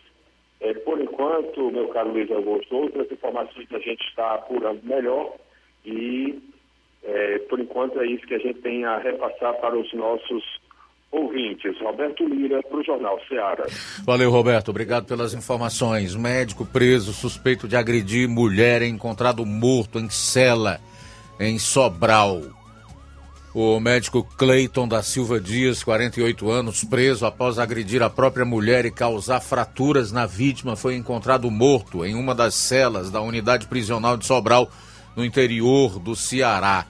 [0.61, 5.35] é, por enquanto, meu caro Luiz Augusto, outras informações que a gente está apurando melhor
[5.85, 6.41] e,
[7.03, 10.43] é, por enquanto, é isso que a gente tem a repassar para os nossos
[11.15, 11.79] ouvintes.
[11.81, 13.65] Roberto Lira, para o Jornal Ceará.
[14.03, 14.69] Valeu, Roberto.
[14.69, 16.15] Obrigado pelas informações.
[16.15, 20.79] Médico preso suspeito de agredir mulher encontrado morto em cela
[21.39, 22.41] em Sobral.
[23.53, 28.91] O médico Cleiton da Silva Dias, 48 anos, preso após agredir a própria mulher e
[28.91, 34.25] causar fraturas na vítima, foi encontrado morto em uma das celas da unidade prisional de
[34.25, 34.69] Sobral,
[35.15, 36.85] no interior do Ceará.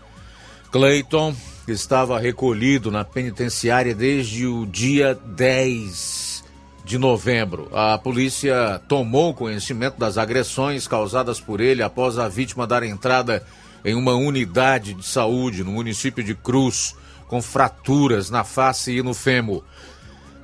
[0.71, 1.36] Cleiton
[1.68, 6.43] estava recolhido na penitenciária desde o dia 10
[6.84, 7.68] de novembro.
[7.74, 13.43] A polícia tomou conhecimento das agressões causadas por ele após a vítima dar entrada
[13.84, 16.95] em uma unidade de saúde no município de Cruz,
[17.28, 19.63] com fraturas na face e no fêmur.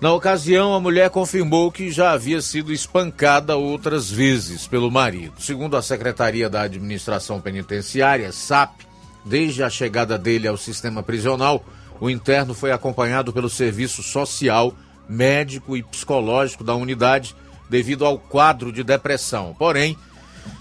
[0.02, 5.40] Na ocasião, a mulher confirmou que já havia sido espancada outras vezes pelo marido.
[5.40, 8.82] Segundo a Secretaria da Administração Penitenciária, SAP,
[9.26, 11.64] desde a chegada dele ao sistema prisional,
[12.00, 14.74] o interno foi acompanhado pelo serviço social
[15.08, 17.36] médico e psicológico da unidade
[17.70, 19.56] devido ao quadro de depressão.
[19.58, 19.98] Porém,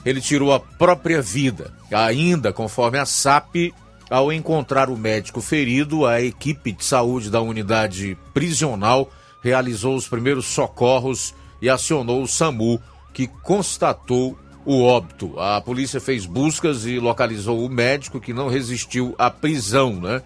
[0.05, 1.73] ele tirou a própria vida.
[1.91, 3.73] Ainda, conforme a SAP,
[4.09, 9.11] ao encontrar o médico ferido, a equipe de saúde da unidade prisional
[9.43, 12.81] realizou os primeiros socorros e acionou o SAMU,
[13.13, 15.39] que constatou o óbito.
[15.39, 20.23] A polícia fez buscas e localizou o médico que não resistiu à prisão, né?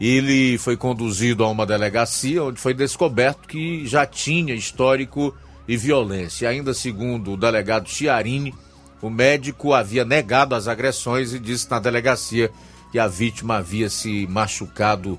[0.00, 5.34] Ele foi conduzido a uma delegacia onde foi descoberto que já tinha histórico
[5.68, 6.48] e violência.
[6.48, 8.52] Ainda segundo o delegado Chiarini,
[9.00, 12.50] o médico havia negado as agressões e disse na delegacia
[12.90, 15.18] que a vítima havia se machucado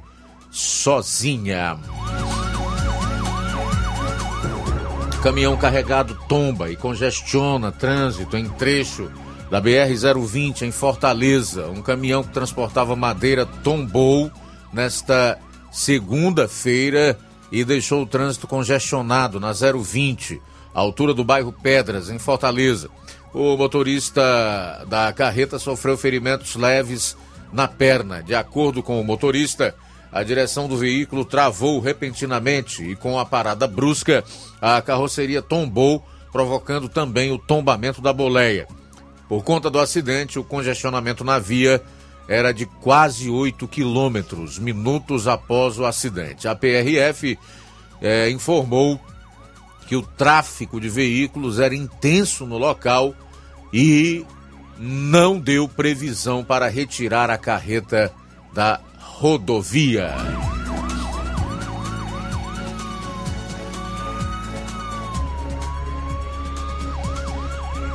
[0.51, 1.79] sozinha.
[5.23, 9.09] Caminhão carregado tomba e congestiona trânsito em trecho
[9.49, 11.69] da BR-020 em Fortaleza.
[11.69, 14.29] Um caminhão que transportava madeira tombou
[14.73, 15.39] nesta
[15.71, 17.17] segunda-feira
[17.49, 20.41] e deixou o trânsito congestionado na 020,
[20.73, 22.89] altura do bairro Pedras, em Fortaleza.
[23.33, 27.15] O motorista da carreta sofreu ferimentos leves
[27.53, 28.21] na perna.
[28.21, 29.73] De acordo com o motorista,
[30.13, 34.23] a direção do veículo travou repentinamente e, com a parada brusca,
[34.61, 38.67] a carroceria tombou, provocando também o tombamento da boleia.
[39.27, 41.81] Por conta do acidente, o congestionamento na via
[42.27, 46.47] era de quase 8 quilômetros, minutos após o acidente.
[46.47, 47.37] A PRF
[47.99, 48.99] é, informou
[49.87, 53.15] que o tráfego de veículos era intenso no local
[53.73, 54.23] e
[54.77, 58.13] não deu previsão para retirar a carreta
[58.53, 58.79] da
[59.19, 60.11] rodovia.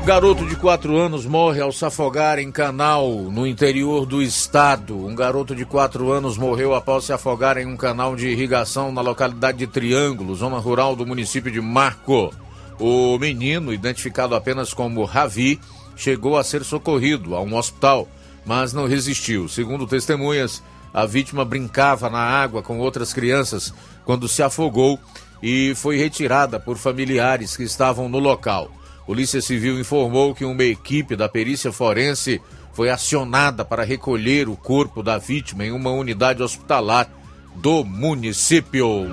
[0.06, 4.96] Garoto de 4 anos morre ao se afogar em canal no interior do estado.
[4.96, 9.02] Um garoto de 4 anos morreu após se afogar em um canal de irrigação na
[9.02, 12.32] localidade de Triângulo, zona rural do município de Marco.
[12.78, 15.60] O menino, identificado apenas como Ravi,
[15.96, 18.08] chegou a ser socorrido a um hospital,
[18.46, 19.48] mas não resistiu.
[19.48, 20.62] Segundo testemunhas,
[20.92, 23.72] a vítima brincava na água com outras crianças
[24.04, 24.98] quando se afogou
[25.42, 28.70] e foi retirada por familiares que estavam no local.
[29.06, 32.40] Polícia Civil informou que uma equipe da perícia forense
[32.72, 37.10] foi acionada para recolher o corpo da vítima em uma unidade hospitalar
[37.56, 39.08] do município.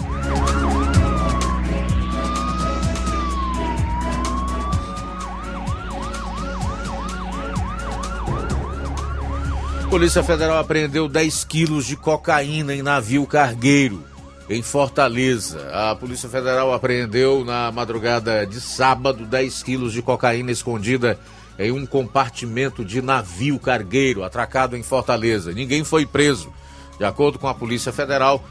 [9.95, 14.03] Polícia Federal apreendeu 10 quilos de cocaína em navio cargueiro
[14.49, 15.69] em Fortaleza.
[15.71, 21.17] A Polícia Federal apreendeu na madrugada de sábado 10 quilos de cocaína escondida
[21.57, 25.53] em um compartimento de navio cargueiro atracado em Fortaleza.
[25.53, 26.51] Ninguém foi preso.
[26.99, 28.43] De acordo com a Polícia Federal,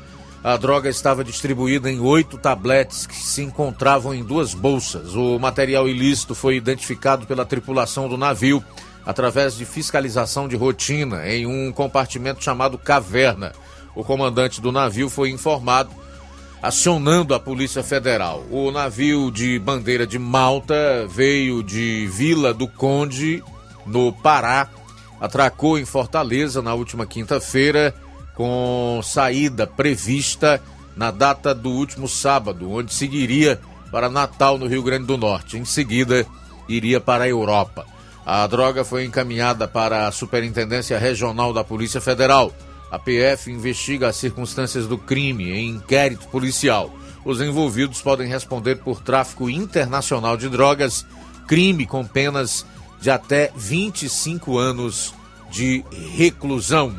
[0.43, 5.15] a droga estava distribuída em oito tabletes que se encontravam em duas bolsas.
[5.15, 8.65] O material ilícito foi identificado pela tripulação do navio
[9.05, 13.53] através de fiscalização de rotina em um compartimento chamado Caverna
[13.95, 15.91] o comandante do navio foi informado,
[16.61, 18.45] acionando a Polícia Federal.
[18.51, 23.43] O navio de bandeira de Malta veio de Vila do Conde,
[23.87, 24.69] no Pará,
[25.21, 27.95] atracou em Fortaleza na última quinta-feira,
[28.35, 30.61] com saída prevista
[30.97, 33.61] na data do último sábado, onde seguiria
[33.93, 35.57] para Natal, no Rio Grande do Norte.
[35.57, 36.27] Em seguida,
[36.69, 37.87] iria para a Europa.
[38.25, 42.53] A droga foi encaminhada para a Superintendência Regional da Polícia Federal
[42.95, 46.95] a PF investiga as circunstâncias do crime em inquérito policial.
[47.25, 51.05] Os envolvidos podem responder por tráfico internacional de drogas,
[51.49, 52.65] crime com penas
[53.01, 55.13] de até 25 anos
[55.51, 55.85] de
[56.17, 56.95] reclusão.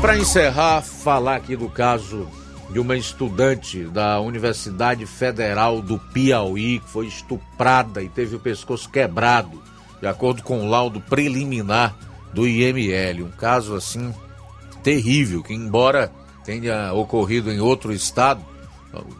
[0.00, 2.26] Para encerrar, falar aqui do caso
[2.70, 8.88] de uma estudante da Universidade Federal do Piauí que foi estuprada e teve o pescoço
[8.90, 9.62] quebrado,
[10.00, 11.94] de acordo com o laudo preliminar
[12.32, 13.24] do IML.
[13.24, 14.12] Um caso assim
[14.82, 16.12] terrível, que embora
[16.44, 18.44] tenha ocorrido em outro estado,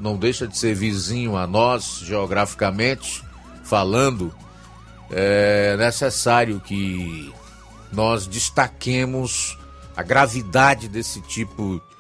[0.00, 3.24] não deixa de ser vizinho a nós, geograficamente
[3.64, 4.32] falando,
[5.10, 7.32] é necessário que
[7.92, 9.58] nós destaquemos
[9.96, 11.93] a gravidade desse tipo de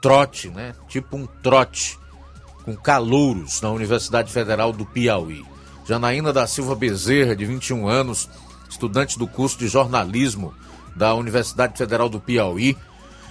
[0.00, 0.74] trote, né?
[0.88, 1.98] Tipo um trote
[2.64, 5.44] com calouros na Universidade Federal do Piauí.
[5.86, 8.28] Janaína da Silva Bezerra, de 21 anos,
[8.68, 10.54] estudante do curso de jornalismo
[10.94, 12.76] da Universidade Federal do Piauí,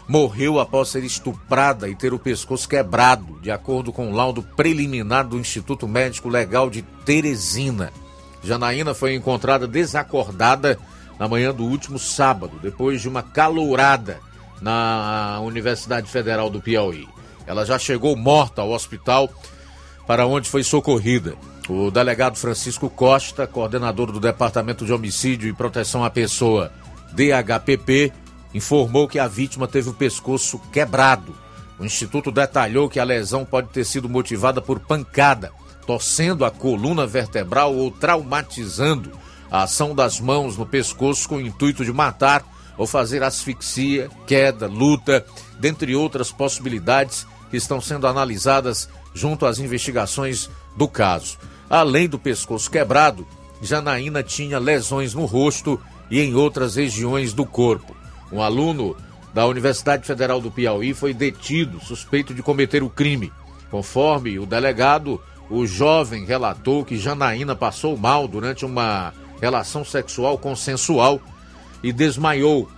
[0.07, 5.27] morreu após ser estuprada e ter o pescoço quebrado, de acordo com o laudo preliminar
[5.27, 7.93] do Instituto Médico Legal de Teresina.
[8.43, 10.79] Janaína foi encontrada desacordada
[11.19, 14.19] na manhã do último sábado, depois de uma calourada
[14.61, 17.07] na Universidade Federal do Piauí.
[17.45, 19.29] Ela já chegou morta ao hospital
[20.05, 21.35] para onde foi socorrida.
[21.67, 26.71] O delegado Francisco Costa, coordenador do Departamento de Homicídio e Proteção à Pessoa,
[27.13, 28.11] DHPP,
[28.53, 31.35] informou que a vítima teve o pescoço quebrado.
[31.79, 35.51] O instituto detalhou que a lesão pode ter sido motivada por pancada,
[35.85, 39.11] torcendo a coluna vertebral ou traumatizando
[39.51, 42.43] a ação das mãos no pescoço com o intuito de matar
[42.79, 45.25] ou fazer asfixia, queda, luta,
[45.59, 51.37] dentre outras possibilidades que estão sendo analisadas junto às investigações do caso.
[51.69, 53.27] Além do pescoço quebrado,
[53.61, 55.77] Janaína tinha lesões no rosto
[56.09, 57.93] e em outras regiões do corpo.
[58.31, 58.95] Um aluno
[59.33, 63.29] da Universidade Federal do Piauí foi detido, suspeito de cometer o crime.
[63.69, 71.19] Conforme o delegado, o jovem relatou que Janaína passou mal durante uma relação sexual consensual
[71.83, 72.69] e desmaiou.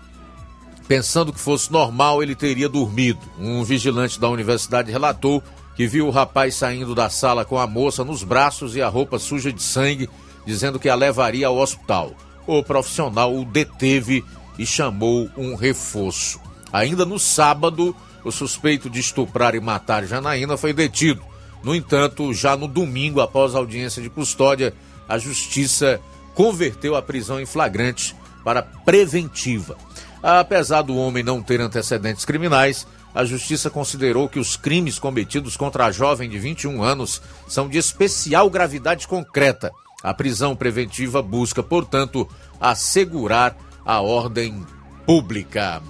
[0.87, 3.19] Pensando que fosse normal, ele teria dormido.
[3.39, 5.41] Um vigilante da universidade relatou
[5.75, 9.17] que viu o rapaz saindo da sala com a moça nos braços e a roupa
[9.17, 10.09] suja de sangue,
[10.45, 12.13] dizendo que a levaria ao hospital.
[12.45, 14.25] O profissional o deteve
[14.59, 16.39] e chamou um reforço.
[16.73, 21.21] Ainda no sábado, o suspeito de estuprar e matar Janaína foi detido.
[21.63, 24.73] No entanto, já no domingo, após a audiência de custódia,
[25.07, 25.99] a justiça
[26.33, 29.77] converteu a prisão em flagrante para preventiva.
[30.21, 35.85] Apesar do homem não ter antecedentes criminais, a justiça considerou que os crimes cometidos contra
[35.85, 39.71] a jovem de 21 anos são de especial gravidade concreta.
[40.03, 42.27] A prisão preventiva busca, portanto,
[42.59, 44.65] assegurar a ordem
[45.05, 45.81] pública.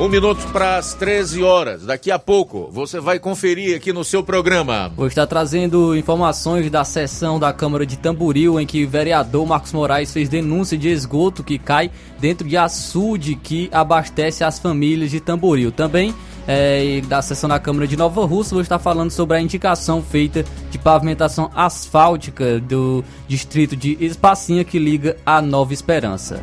[0.00, 1.84] Um minuto para as 13 horas.
[1.84, 4.90] Daqui a pouco você vai conferir aqui no seu programa.
[4.96, 9.74] Vou estar trazendo informações da sessão da Câmara de Tamboril, em que o vereador Marcos
[9.74, 15.20] Moraes fez denúncia de esgoto que cai dentro de açude que abastece as famílias de
[15.20, 15.70] Tamboril.
[15.70, 16.14] Também
[16.48, 20.46] é, da sessão da Câmara de Nova Rússia, vou estar falando sobre a indicação feita
[20.70, 26.42] de pavimentação asfáltica do distrito de Espacinha que liga a Nova Esperança.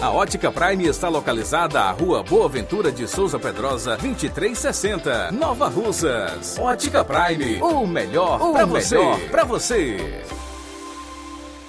[0.00, 6.58] A Ótica Prime está localizada à Rua Boa Ventura de Souza Pedrosa, 2360, Nova Russas.
[6.58, 8.98] Ótica Prime, o melhor para você.
[9.30, 9.96] Pra você.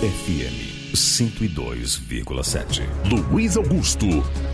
[0.00, 2.82] FM 102,7.
[3.30, 4.06] Luiz Augusto.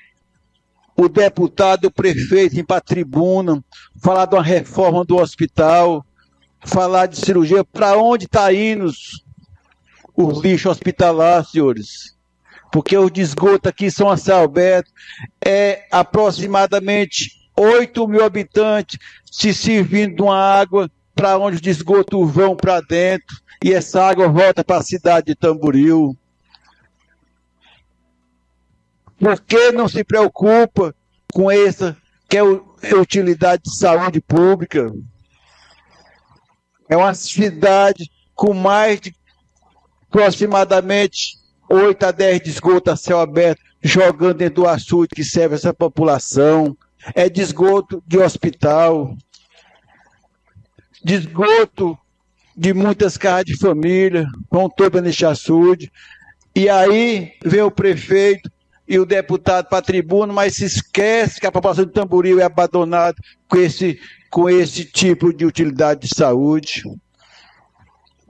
[0.95, 3.63] o deputado, o prefeito ir para a tribuna,
[4.01, 6.05] falar de uma reforma do hospital,
[6.61, 8.89] falar de cirurgia, para onde está indo
[10.27, 12.15] os lixos hospitalar, senhores?
[12.71, 14.91] Porque os desgotos aqui são a céu aberto,
[15.43, 18.97] é aproximadamente 8 mil habitantes
[19.29, 24.27] se servindo de uma água para onde os esgotos vão para dentro e essa água
[24.27, 26.17] volta para a cidade de Tamboril.
[29.19, 30.95] Por que não se preocupa
[31.31, 31.95] com essa,
[32.27, 34.91] que é o, utilidade de saúde pública.
[36.89, 39.15] É uma cidade com mais de
[40.11, 41.39] aproximadamente
[41.69, 45.73] 8 a 10 de esgoto a céu aberto, jogando dentro do açude que serve essa
[45.73, 46.75] população.
[47.15, 49.15] É de esgoto de hospital,
[51.03, 51.97] de esgoto
[52.55, 55.89] de muitas casas de família, com todo neste açude.
[56.53, 58.51] E aí vem o prefeito
[58.87, 62.43] e o deputado para a tribuna, mas se esquece que a população de Tamboril é
[62.43, 63.15] abandonada
[63.47, 63.97] com esse,
[64.29, 66.83] com esse tipo de utilidade de saúde.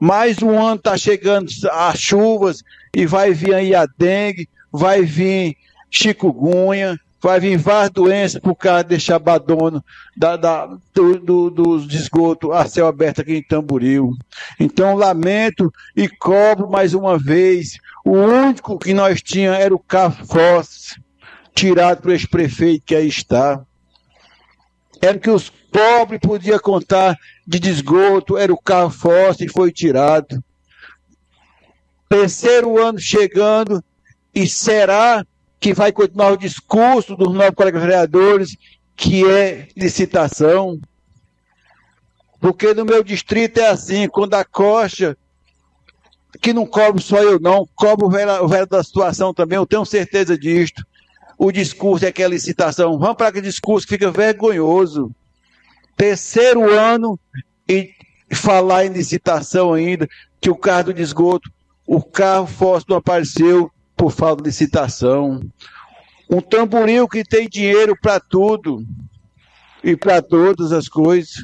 [0.02, 5.56] Mais um ano está chegando as chuvas e vai vir aí a dengue, vai vir
[5.92, 9.86] chikungunya, vai vir várias doenças por causa desse abandono
[10.18, 14.14] da, da, do, do, do esgoto a céu aberto aqui em Tamboril.
[14.60, 17.78] Então, lamento e cobro mais uma vez.
[18.04, 19.84] O único que nós tínhamos era o
[20.26, 21.00] Fosse,
[21.54, 23.62] tirado por esse prefeito que aí está.
[25.02, 30.44] Era que os pobres podiam contar de desgoto, era o carro Fosse e foi tirado.
[32.08, 33.84] Terceiro ano chegando,
[34.34, 35.26] e será
[35.60, 38.58] que vai continuar o discurso dos novos colegas vereadores,
[38.96, 40.80] que é licitação.
[42.40, 45.16] Porque no meu distrito é assim, quando a Costa,
[46.42, 49.68] que não cobro só eu não, cobro o velho, o velho da situação também, eu
[49.68, 50.84] tenho certeza disto.
[51.44, 53.00] O discurso que é licitação.
[53.00, 55.10] Vamos para aquele discurso que fica vergonhoso.
[55.98, 57.20] Terceiro ano
[57.68, 57.96] e
[58.32, 60.08] falar em licitação ainda,
[60.40, 61.52] que o carro do esgoto,
[61.84, 65.42] o carro fóssil não apareceu, por falta de licitação.
[66.30, 68.86] Um tamboril que tem dinheiro para tudo
[69.84, 71.44] e para todas as coisas,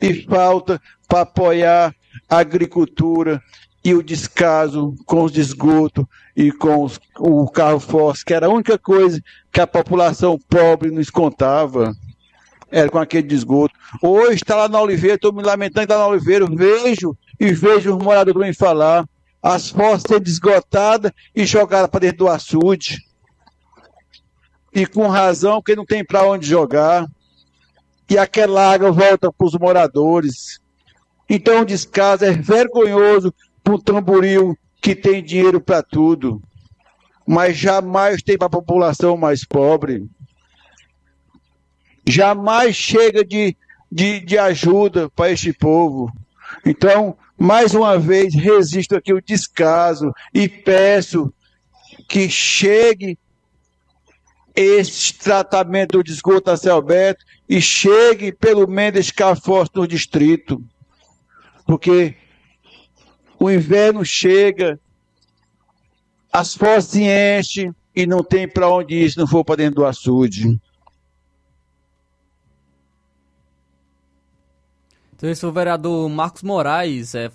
[0.00, 1.92] e falta para apoiar
[2.28, 3.42] a agricultura
[3.84, 6.04] e o descaso com os esgotos
[6.36, 9.20] e com os, o carro forte, que era a única coisa
[9.50, 11.92] que a população pobre nos contava.
[12.70, 13.74] Era com aquele desgoto.
[14.02, 18.02] Hoje está lá na Oliveira, estou me lamentando está na Oliveira, vejo e vejo os
[18.02, 19.04] moradores me falar
[19.42, 22.98] as fossas sendo esgotadas e jogadas para dentro do açude.
[24.72, 27.06] E com razão, porque não tem para onde jogar.
[28.08, 30.60] E aquela água volta para os moradores.
[31.28, 36.42] Então o descaso é vergonhoso para o tamboril que tem dinheiro para tudo,
[37.26, 40.04] mas jamais tem para a população mais pobre.
[42.06, 43.56] Jamais chega de,
[43.90, 46.12] de, de ajuda para este povo.
[46.66, 51.32] Então, mais uma vez, resisto aqui o descaso e peço
[52.08, 53.16] que chegue
[54.54, 60.62] esse tratamento do esgoto a céu aberto e chegue pelo menos esse forte no distrito.
[61.64, 62.16] Porque
[63.44, 64.78] o inverno chega,
[66.32, 69.76] as fossas se enchem e não tem para onde ir se não for para dentro
[69.76, 70.60] do açude.
[75.14, 77.30] Então, esse o vereador Marcos Moraes é,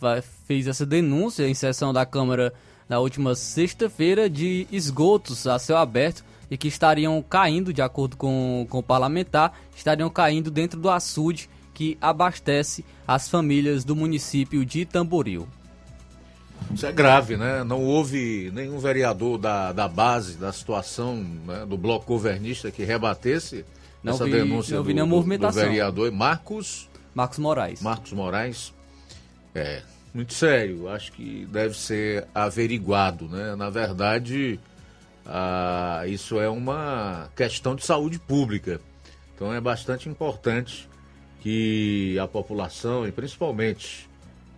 [0.45, 2.53] fez essa denúncia em sessão da Câmara
[2.89, 8.65] na última sexta-feira de esgotos a céu aberto e que estariam caindo, de acordo com,
[8.69, 14.85] com o parlamentar, estariam caindo dentro do açude que abastece as famílias do município de
[14.85, 15.47] Tamboril.
[16.73, 17.63] Isso é grave, né?
[17.63, 23.65] Não houve nenhum vereador da, da base, da situação né, do bloco governista que rebatesse
[24.03, 27.81] não essa vi, denúncia não vi do, do vereador Marcos Marcos Moraes.
[27.81, 28.73] Marcos Moraes.
[29.55, 29.81] É,
[30.13, 30.87] muito sério.
[30.87, 33.55] Acho que deve ser averiguado, né?
[33.55, 34.59] Na verdade,
[35.25, 38.79] ah, isso é uma questão de saúde pública.
[39.35, 40.87] Então é bastante importante
[41.41, 44.07] que a população e principalmente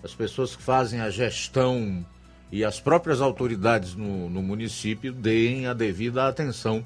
[0.03, 2.05] as pessoas que fazem a gestão
[2.51, 6.83] e as próprias autoridades no, no município deem a devida atenção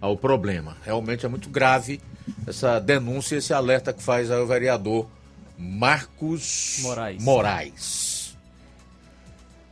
[0.00, 0.76] ao problema.
[0.84, 2.00] Realmente é muito grave
[2.46, 5.08] essa denúncia, esse alerta que faz o vereador
[5.58, 7.22] Marcos Moraes.
[7.22, 8.36] Moraes.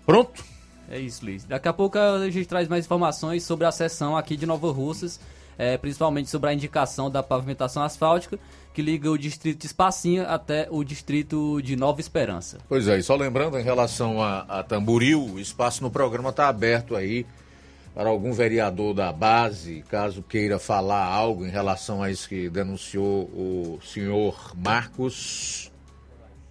[0.05, 0.45] Pronto?
[0.91, 1.45] É isso, Luiz.
[1.45, 5.20] Daqui a pouco a gente traz mais informações sobre a sessão aqui de Nova Russas,
[5.57, 8.39] é, principalmente sobre a indicação da pavimentação asfáltica
[8.79, 12.59] que liga o distrito de Espacinha até o distrito de Nova Esperança.
[12.68, 16.47] Pois é, e só lembrando em relação a, a Tamboril, o espaço no programa está
[16.47, 17.26] aberto aí
[17.93, 23.24] para algum vereador da base, caso queira falar algo em relação a isso que denunciou
[23.24, 25.72] o senhor Marcos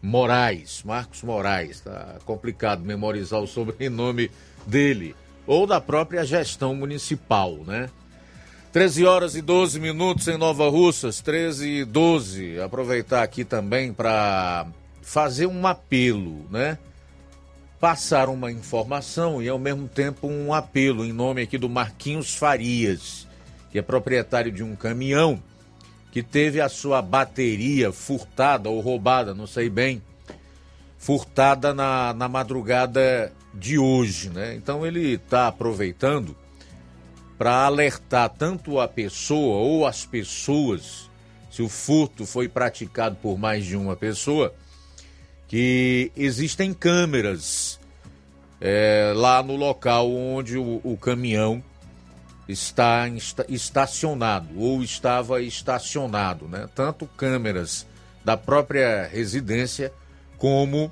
[0.02, 0.84] Moraes.
[0.84, 4.30] Marcos Moraes, tá complicado memorizar o sobrenome
[4.66, 5.16] dele.
[5.46, 7.90] Ou da própria gestão municipal, né?
[8.78, 12.62] 13 horas e 12 minutos em Nova Russas, 13 e 12.
[12.62, 14.68] Aproveitar aqui também para
[15.02, 16.78] fazer um apelo, né?
[17.80, 23.28] passar uma informação e ao mesmo tempo um apelo em nome aqui do Marquinhos Farias,
[23.72, 25.42] que é proprietário de um caminhão
[26.12, 30.04] que teve a sua bateria furtada ou roubada, não sei bem,
[31.00, 34.54] furtada na, na madrugada de hoje, né?
[34.54, 36.36] Então ele está aproveitando
[37.38, 41.10] para alertar tanto a pessoa ou as pessoas,
[41.52, 44.54] se o furto foi praticado por mais de uma pessoa,
[45.48, 47.80] que existem câmeras
[48.60, 51.64] é, lá no local onde o, o caminhão
[52.48, 53.06] está
[53.48, 56.68] estacionado ou estava estacionado, né?
[56.74, 57.86] Tanto câmeras
[58.24, 59.92] da própria residência
[60.38, 60.92] como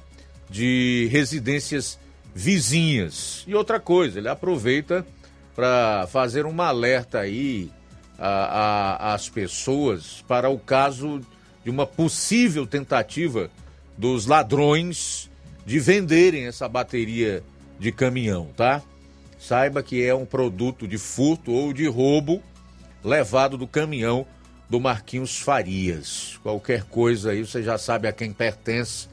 [0.49, 1.97] de residências
[2.33, 3.43] vizinhas.
[3.47, 5.05] E outra coisa, ele aproveita
[5.55, 7.71] para fazer uma alerta aí
[8.17, 11.21] às pessoas para o caso
[11.63, 13.49] de uma possível tentativa
[13.97, 15.29] dos ladrões
[15.65, 17.43] de venderem essa bateria
[17.79, 18.81] de caminhão, tá?
[19.39, 22.41] Saiba que é um produto de furto ou de roubo
[23.03, 24.25] levado do caminhão
[24.69, 26.39] do Marquinhos Farias.
[26.41, 29.07] Qualquer coisa aí você já sabe a quem pertence,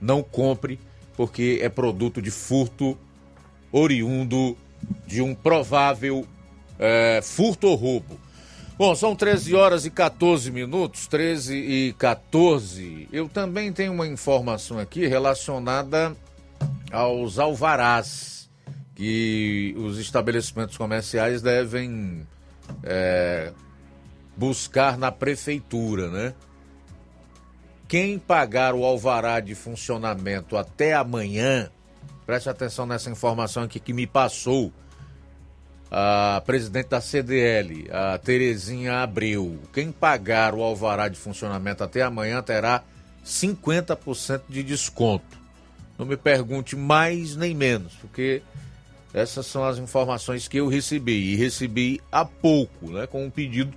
[0.00, 0.78] não compre,
[1.16, 2.96] porque é produto de furto
[3.72, 4.56] oriundo
[5.06, 6.26] de um provável
[6.78, 8.20] é, furto ou roubo.
[8.76, 13.08] Bom, são 13 horas e 14 minutos, 13 e 14.
[13.12, 16.14] Eu também tenho uma informação aqui relacionada
[16.92, 18.48] aos alvarás
[18.94, 22.26] que os estabelecimentos comerciais devem
[22.84, 23.52] é,
[24.36, 26.34] buscar na prefeitura, né?
[27.88, 31.70] Quem pagar o alvará de funcionamento até amanhã
[32.28, 34.70] Preste atenção nessa informação aqui que me passou
[35.90, 39.58] a presidente da CDL, a Terezinha Abreu.
[39.72, 42.82] Quem pagar o alvará de funcionamento até amanhã terá
[43.24, 45.38] 50% de desconto.
[45.96, 48.42] Não me pergunte mais nem menos, porque
[49.14, 51.32] essas são as informações que eu recebi.
[51.32, 53.74] E recebi há pouco, né, com um pedido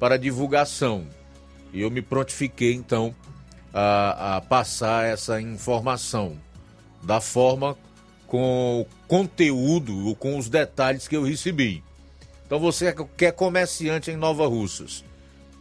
[0.00, 1.06] para divulgação.
[1.74, 3.14] E eu me prontifiquei, então,
[3.70, 6.38] a, a passar essa informação
[7.02, 7.76] da forma
[8.26, 11.82] com o conteúdo ou com os detalhes que eu recebi.
[12.46, 15.04] Então você que é comerciante em Nova Russas,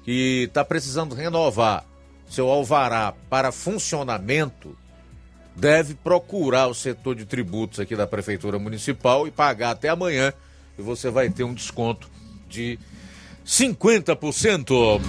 [0.03, 1.85] que está precisando renovar
[2.29, 4.77] seu alvará para funcionamento,
[5.55, 10.33] deve procurar o setor de tributos aqui da Prefeitura Municipal e pagar até amanhã
[10.77, 12.09] e você vai ter um desconto
[12.47, 12.79] de
[13.45, 15.01] 50%.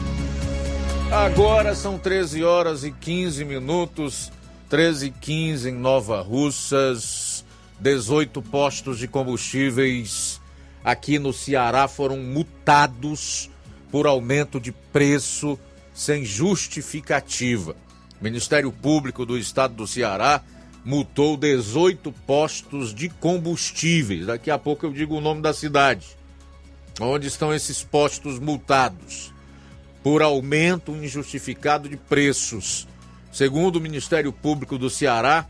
[1.11, 4.33] Agora são 13 horas e 15 minutos.
[4.73, 7.45] 13 e 15 em Nova Russas,
[7.79, 10.41] 18 postos de combustíveis
[10.83, 13.51] aqui no Ceará foram multados
[13.91, 15.59] por aumento de preço
[15.93, 17.77] sem justificativa.
[18.19, 20.43] O Ministério Público do Estado do Ceará
[20.83, 24.25] multou 18 postos de combustíveis.
[24.25, 26.17] Daqui a pouco eu digo o nome da cidade.
[26.99, 29.35] Onde estão esses postos multados?
[30.03, 32.89] Por aumento injustificado de preços
[33.33, 35.47] Segundo o Ministério Público do Ceará,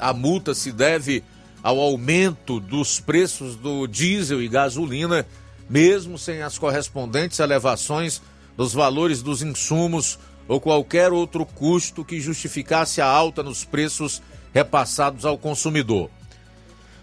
[0.00, 1.22] a multa se deve
[1.62, 5.24] ao aumento dos preços do diesel e gasolina,
[5.70, 8.20] mesmo sem as correspondentes elevações
[8.56, 14.20] dos valores dos insumos ou qualquer outro custo que justificasse a alta nos preços
[14.52, 16.10] repassados ao consumidor.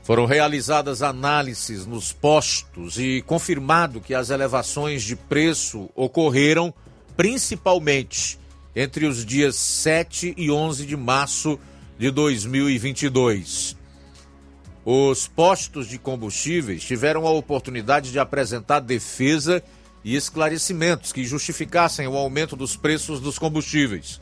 [0.03, 6.73] Foram realizadas análises nos postos e confirmado que as elevações de preço ocorreram
[7.15, 8.40] principalmente
[8.75, 11.59] entre os dias 7 e 11 de março
[11.97, 13.77] de 2022.
[14.83, 19.63] Os postos de combustíveis tiveram a oportunidade de apresentar defesa
[20.03, 24.19] e esclarecimentos que justificassem o aumento dos preços dos combustíveis.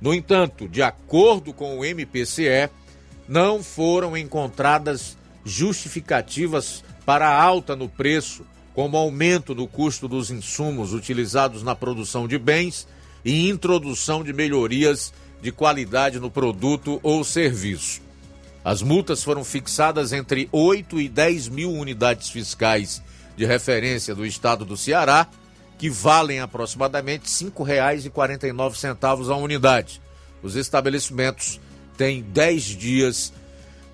[0.00, 2.68] No entanto, de acordo com o MPCE,
[3.26, 8.44] não foram encontradas justificativas para a alta no preço,
[8.74, 12.86] como aumento do custo dos insumos utilizados na produção de bens
[13.24, 18.02] e introdução de melhorias de qualidade no produto ou serviço.
[18.64, 23.02] As multas foram fixadas entre 8 e 10 mil unidades fiscais
[23.36, 25.28] de referência do estado do Ceará,
[25.76, 30.00] que valem aproximadamente R$ 5,49 a unidade.
[30.42, 31.60] Os estabelecimentos
[31.96, 33.32] têm 10 dias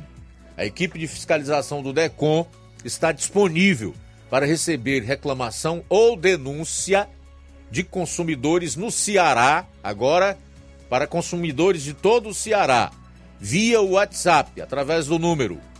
[0.56, 2.46] A equipe de fiscalização do DECOM
[2.86, 3.96] está disponível
[4.30, 7.10] para receber reclamação ou denúncia
[7.72, 10.38] de consumidores no Ceará, agora
[10.90, 12.92] para consumidores de todo o Ceará,
[13.40, 15.60] via WhatsApp, através do número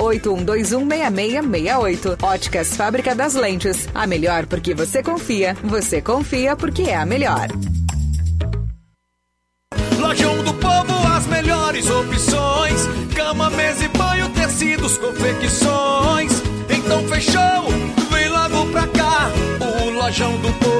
[0.00, 2.22] 81216668.
[2.22, 3.88] Óticas Fábrica das Lentes.
[3.94, 5.54] A melhor porque você confia.
[5.62, 7.48] Você confia porque é a melhor.
[9.98, 16.32] Lojão do Povo, as melhores opções: cama, mesa e banho, tecidos, confecções.
[16.68, 17.68] Então fechou,
[18.10, 19.30] vem logo pra cá.
[19.60, 20.79] O Lojão do Povo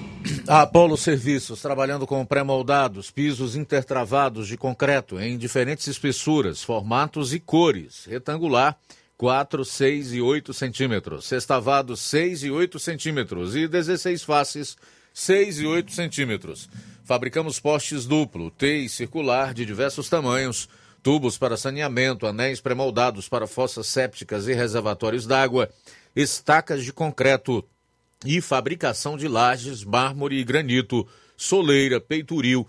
[0.47, 7.39] A Apolo Serviços, trabalhando com pré-moldados, pisos intertravados de concreto em diferentes espessuras, formatos e
[7.39, 8.05] cores.
[8.05, 8.77] Retangular,
[9.17, 11.25] 4, 6 e 8 centímetros.
[11.25, 13.55] Sextavado, 6 e 8 centímetros.
[13.55, 14.77] E 16 faces,
[15.13, 16.69] 6 e 8 centímetros.
[17.03, 20.69] Fabricamos postes duplo, T e circular de diversos tamanhos,
[21.03, 25.69] tubos para saneamento, anéis pré-moldados para fossas sépticas e reservatórios d'água,
[26.15, 27.65] estacas de concreto
[28.25, 32.67] e fabricação de lajes, mármore e granito, soleira, peitoril,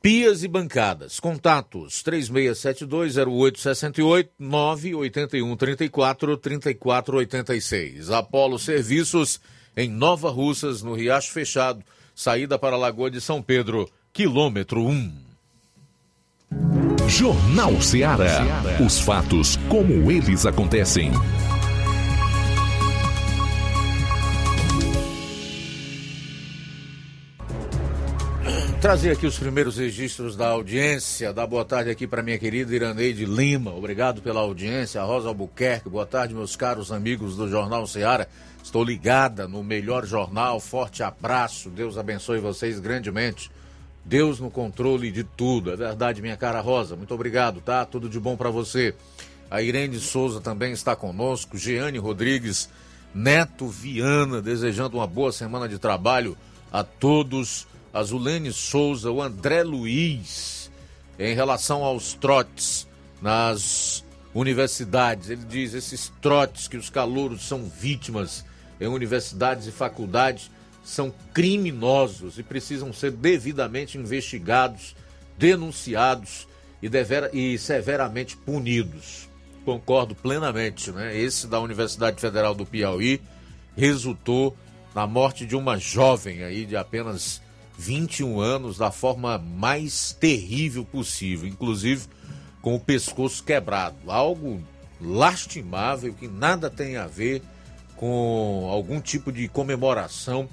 [0.00, 1.20] pias e bancadas.
[1.20, 8.10] Contatos 36720868 981 34 34 86.
[8.10, 9.40] Apolo Serviços
[9.76, 11.82] em Nova Russas, no Riacho Fechado,
[12.14, 15.12] saída para a Lagoa de São Pedro, quilômetro 1.
[17.08, 18.40] Jornal Ceará.
[18.84, 21.12] Os fatos como eles acontecem.
[28.82, 31.32] Trazer aqui os primeiros registros da audiência.
[31.32, 33.72] Dá boa tarde aqui para minha querida Iraneide Lima.
[33.72, 35.00] Obrigado pela audiência.
[35.04, 35.88] Rosa Albuquerque.
[35.88, 38.26] Boa tarde, meus caros amigos do Jornal Ceará.
[38.60, 40.58] Estou ligada no melhor jornal.
[40.58, 41.70] Forte abraço.
[41.70, 43.52] Deus abençoe vocês grandemente.
[44.04, 45.70] Deus no controle de tudo.
[45.70, 46.96] É verdade, minha cara Rosa.
[46.96, 47.84] Muito obrigado, tá?
[47.84, 48.96] Tudo de bom para você.
[49.48, 51.56] A Irene Souza também está conosco.
[51.56, 52.68] Jeane Rodrigues,
[53.14, 56.36] Neto Viana, desejando uma boa semana de trabalho
[56.72, 60.70] a todos a Zulene Souza, o André Luiz,
[61.18, 62.86] em relação aos trotes
[63.20, 64.04] nas
[64.34, 65.30] universidades.
[65.30, 68.44] Ele diz: esses trotes que os calouros são vítimas
[68.80, 70.50] em universidades e faculdades
[70.84, 74.96] são criminosos e precisam ser devidamente investigados,
[75.38, 76.48] denunciados
[76.82, 76.90] e,
[77.32, 79.28] e severamente punidos.
[79.64, 81.16] Concordo plenamente, né?
[81.16, 83.20] Esse da Universidade Federal do Piauí
[83.76, 84.56] resultou
[84.94, 87.40] na morte de uma jovem aí de apenas
[87.82, 92.06] 21 anos da forma mais terrível possível, inclusive
[92.60, 93.96] com o pescoço quebrado.
[94.06, 94.62] Algo
[95.00, 97.42] lastimável que nada tem a ver
[97.96, 100.48] com algum tipo de comemoração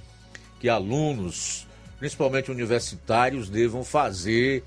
[0.60, 1.68] que alunos,
[1.99, 4.64] principalmente universitários, devam fazer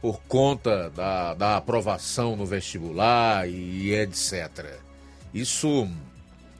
[0.00, 4.78] por conta da, da aprovação no vestibular e etc.
[5.32, 5.88] Isso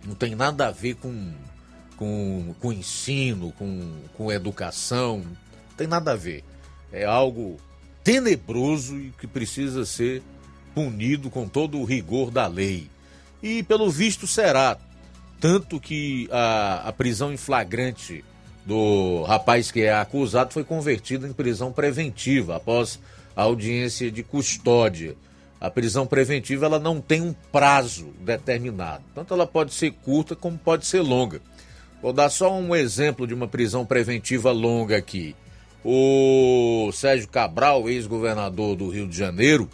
[0.04, 1.32] não tem nada a ver com
[1.96, 5.22] com, com ensino, com, com educação,
[5.76, 6.44] tem nada a ver.
[6.92, 7.56] É algo
[8.02, 10.22] tenebroso e que precisa ser
[10.74, 12.88] punido com todo o rigor da lei.
[13.42, 14.76] E pelo visto será.
[15.40, 18.24] Tanto que a, a prisão em flagrante
[18.64, 22.98] do rapaz que é acusado foi convertida em prisão preventiva após
[23.36, 25.16] a audiência de custódia.
[25.60, 29.02] A prisão preventiva ela não tem um prazo determinado.
[29.14, 31.40] Tanto ela pode ser curta como pode ser longa.
[32.02, 35.34] Vou dar só um exemplo de uma prisão preventiva longa aqui.
[35.84, 39.68] O Sérgio Cabral, ex-governador do Rio de Janeiro,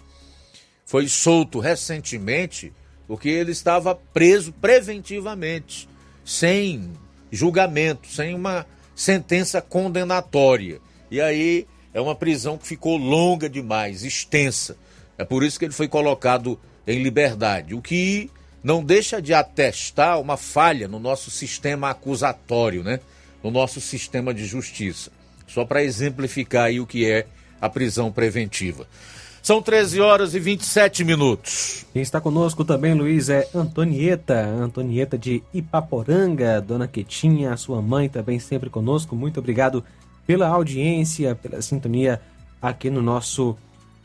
[0.85, 2.73] foi solto recentemente
[3.07, 5.89] porque ele estava preso preventivamente,
[6.25, 6.91] sem
[7.31, 10.81] julgamento, sem uma sentença condenatória.
[11.11, 14.77] E aí é uma prisão que ficou longa demais, extensa.
[15.17, 18.31] É por isso que ele foi colocado em liberdade, o que
[18.63, 23.01] não deixa de atestar uma falha no nosso sistema acusatório, né?
[23.43, 25.11] No nosso sistema de justiça.
[25.53, 27.27] Só para exemplificar aí o que é
[27.61, 28.87] a prisão preventiva.
[29.43, 31.87] São 13 horas e 27 minutos.
[31.93, 38.39] Quem está conosco também, Luiz, é Antonieta, Antonieta de Ipaporanga, Dona Quetinha, sua mãe também
[38.39, 39.17] sempre conosco.
[39.17, 39.83] Muito obrigado
[40.27, 42.21] pela audiência, pela sintonia
[42.61, 43.57] aqui no nosso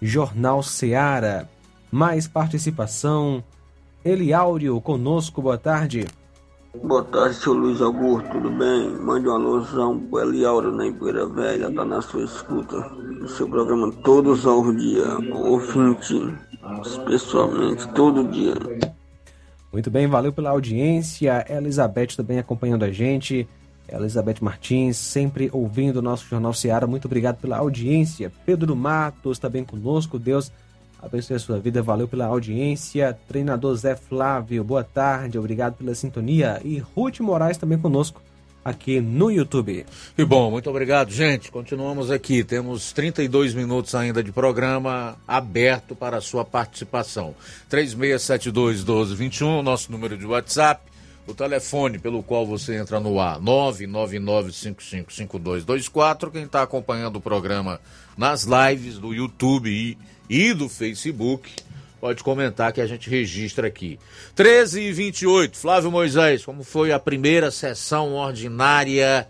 [0.01, 1.49] Jornal Seara.
[1.91, 3.43] Mais participação,
[4.03, 6.05] Eliáurio conosco, boa tarde.
[6.83, 8.89] Boa tarde, seu Luiz Augusto, tudo bem?
[8.99, 12.77] Mande uma alusão pro Eliáurio na Empoeira Velha, tá na sua escuta.
[13.21, 16.33] O seu programa todos os dias, ouvinte,
[17.05, 18.53] pessoalmente, todo dia.
[19.71, 21.45] Muito bem, valeu pela audiência.
[21.49, 23.47] Elizabeth também acompanhando a gente.
[23.87, 26.87] Elizabeth Martins, sempre ouvindo o nosso Jornal Seara.
[26.87, 28.31] Muito obrigado pela audiência.
[28.45, 30.17] Pedro Matos também conosco.
[30.17, 30.51] Deus
[31.05, 33.17] abençoe a sua vida, valeu pela audiência.
[33.27, 36.59] Treinador Zé Flávio, boa tarde, obrigado pela sintonia.
[36.63, 38.21] E Ruth Moraes também conosco
[38.63, 39.85] aqui no YouTube.
[40.15, 41.51] Que bom, muito obrigado, gente.
[41.51, 42.43] Continuamos aqui.
[42.43, 47.35] Temos 32 minutos ainda de programa aberto para a sua participação.
[47.69, 50.95] 3672-1221, nosso número de WhatsApp.
[51.27, 56.31] O telefone pelo qual você entra no ar, 999555224.
[56.31, 57.81] Quem está acompanhando o programa
[58.15, 59.97] nas lives do YouTube e,
[60.29, 61.51] e do Facebook,
[61.99, 63.99] pode comentar que a gente registra aqui.
[64.35, 69.27] 13 e 28, Flávio Moisés, como foi a primeira sessão ordinária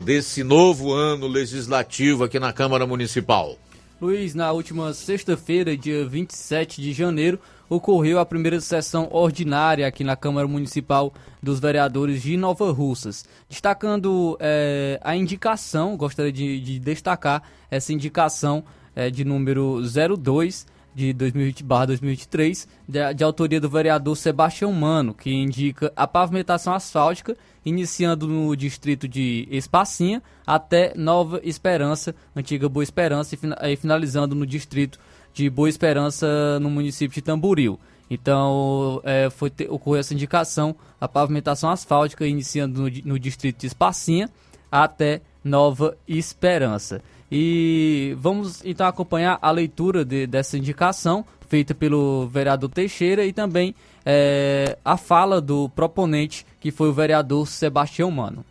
[0.00, 3.56] desse novo ano legislativo aqui na Câmara Municipal?
[4.00, 10.14] Luiz, na última sexta-feira, dia 27 de janeiro, ocorreu a primeira sessão ordinária aqui na
[10.14, 11.12] Câmara Municipal
[11.42, 13.24] dos Vereadores de Nova Russas.
[13.48, 18.64] Destacando é, a indicação, gostaria de, de destacar essa indicação
[18.96, 20.66] é, de número 02
[20.96, 27.36] de 2020-2023, de, de, autoria do vereador Sebastião Mano, que indica a pavimentação asfáltica,
[27.66, 34.98] iniciando no distrito de Espacinha até Nova Esperança, antiga Boa Esperança, e, finalizando no distrito
[35.34, 37.78] de Boa Esperança, no município de Tamboril.
[38.08, 43.66] Então, é, foi ter, ocorreu essa indicação, a pavimentação asfáltica, iniciando no, no distrito de
[43.66, 44.30] Espacinha
[44.72, 47.02] até Nova Esperança.
[47.30, 53.74] E vamos então acompanhar a leitura de, dessa indicação feita pelo vereador Teixeira e também
[54.04, 58.44] é, a fala do proponente, que foi o vereador Sebastião Mano.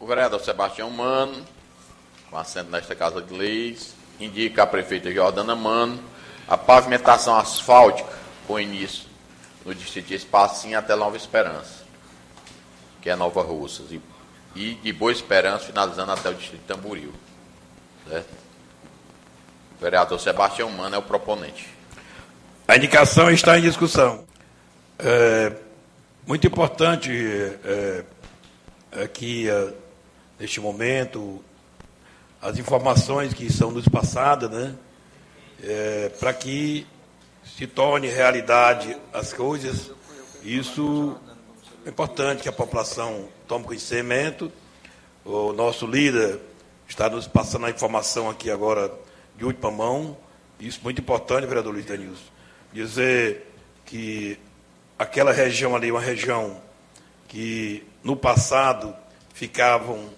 [0.00, 1.42] O vereador Sebastião Mano,
[2.30, 5.98] com assento nesta Casa de Leis, indica a prefeita Jordana Mano
[6.48, 8.10] a pavimentação asfáltica
[8.46, 9.06] com início
[9.66, 11.84] no distrito de Espacinho até Nova Esperança,
[13.02, 14.00] que é Nova Russas, e
[14.54, 17.12] e de Boa Esperança, finalizando até o distrito Tamboril.
[18.08, 18.28] Certo?
[19.76, 21.68] O vereador Sebastião Mano é o proponente.
[22.66, 24.24] A indicação está em discussão.
[24.98, 25.52] É,
[26.26, 27.10] muito importante
[27.64, 28.04] é,
[28.92, 29.72] é que, é,
[30.38, 31.42] neste momento,
[32.42, 34.74] as informações que são nos passadas, né,
[35.62, 36.86] é, para que
[37.56, 39.90] se torne realidade as coisas,
[40.42, 41.16] isso
[41.86, 44.52] é importante que a população tome conhecimento.
[45.24, 46.38] O nosso líder
[46.86, 48.92] está nos passando a informação aqui agora
[49.36, 50.16] de última mão.
[50.60, 52.22] Isso é muito importante, vereador Luiz Denilson.
[52.72, 53.50] Dizer
[53.86, 54.38] que
[54.98, 56.60] aquela região ali, uma região
[57.26, 58.94] que no passado
[59.32, 60.10] ficavam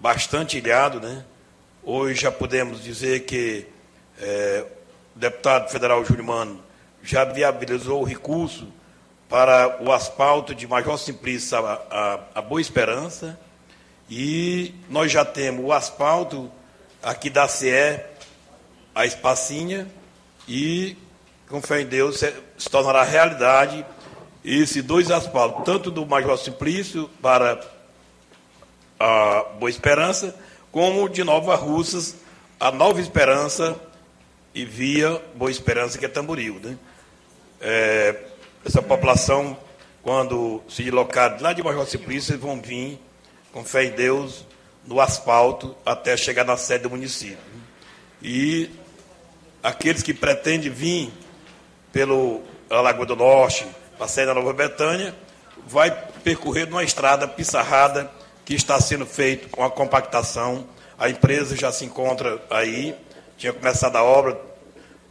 [0.00, 1.24] bastante ilhado, né?
[1.82, 3.66] Hoje já podemos dizer que
[4.18, 4.66] é,
[5.14, 6.60] o deputado federal Júlio Mano
[7.04, 8.66] já viabilizou o recurso
[9.28, 13.38] para o asfalto de Major Simplício a, a, a, Boa Esperança.
[14.08, 16.50] E nós já temos o asfalto
[17.02, 18.00] aqui da CE,
[18.94, 19.88] a Espacinha,
[20.48, 20.96] e,
[21.48, 22.32] com fé em Deus, se,
[22.70, 23.84] tornará realidade
[24.44, 27.60] esses dois asfaltos, tanto do Major Simplício para
[28.98, 30.34] a Boa Esperança,
[30.70, 32.16] como de Nova Russas,
[32.60, 33.76] a Nova Esperança
[34.54, 36.60] e via Boa Esperança, que é Tamboril.
[36.62, 36.78] Né?
[37.60, 38.14] É,
[38.66, 39.56] essa população,
[40.02, 43.00] quando se deslocar lá de Major Simplício, vão vir,
[43.52, 44.44] com fé em Deus,
[44.84, 47.38] no asfalto, até chegar na sede do município.
[48.20, 48.68] E
[49.62, 51.12] aqueles que pretendem vir
[51.92, 53.64] pelo Lagoa do Norte,
[53.96, 55.14] para sair da Nova Betânia,
[55.64, 55.90] vai
[56.24, 58.10] percorrer numa estrada pissarrada
[58.44, 60.66] que está sendo feita com a compactação.
[60.98, 62.96] A empresa já se encontra aí,
[63.38, 64.36] tinha começado a obra,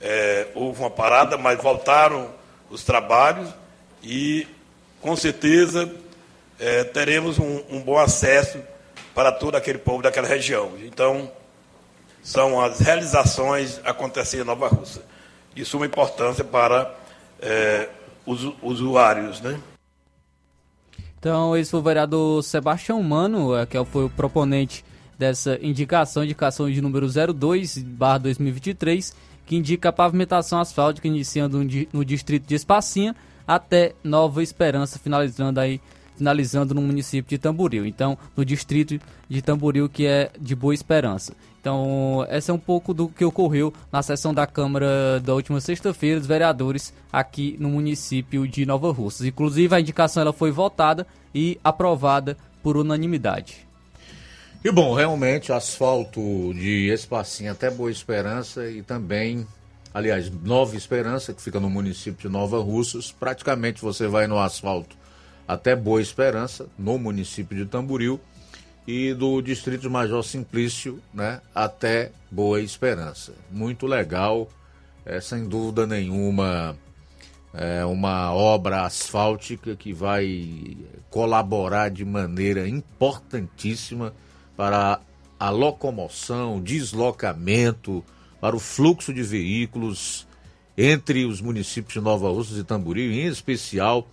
[0.01, 2.29] é, houve uma parada, mas voltaram
[2.69, 3.49] os trabalhos
[4.03, 4.47] e,
[5.01, 5.91] com certeza,
[6.59, 8.59] é, teremos um, um, bom acesso
[9.13, 10.73] para todo aquele povo daquela região.
[10.83, 11.31] Então,
[12.21, 15.01] são as realizações acontecendo em Nova Rússia,
[15.53, 16.93] de suma importância para
[17.39, 17.89] é,
[18.25, 19.41] os usuários.
[19.41, 19.59] Né?
[21.19, 24.83] Então, esse foi o vereador Sebastião Mano, é, que foi o proponente
[25.17, 29.15] dessa indicação, indicação de número 02, barra 2023,
[29.45, 31.61] que indica a pavimentação asfáltica iniciando
[31.93, 33.15] no distrito de Espacinha
[33.47, 35.79] até Nova Esperança, finalizando aí
[36.15, 37.85] finalizando no município de Tamboril.
[37.85, 41.33] Então, no distrito de Tamboril, que é de Boa Esperança.
[41.59, 46.19] Então, essa é um pouco do que ocorreu na sessão da Câmara da última sexta-feira
[46.19, 49.25] dos vereadores aqui no município de Nova Russas.
[49.25, 53.64] Inclusive, a indicação ela foi votada e aprovada por unanimidade.
[54.65, 59.45] E bom, realmente, asfalto de Espacinha até Boa Esperança e também,
[59.93, 64.97] aliás, Nova Esperança, que fica no município de Nova Russas, praticamente você vai no asfalto
[65.47, 68.19] até Boa Esperança, no município de Tamboril,
[68.87, 73.33] e do Distrito Major Simplício né, até Boa Esperança.
[73.51, 74.49] Muito legal,
[75.05, 76.75] é, sem dúvida nenhuma,
[77.53, 80.75] é uma obra asfáltica que vai
[81.11, 84.11] colaborar de maneira importantíssima
[84.55, 84.99] para
[85.39, 88.03] a locomoção, deslocamento,
[88.39, 90.27] para o fluxo de veículos
[90.77, 94.07] entre os municípios de Nova Russas e Tamboril, em especial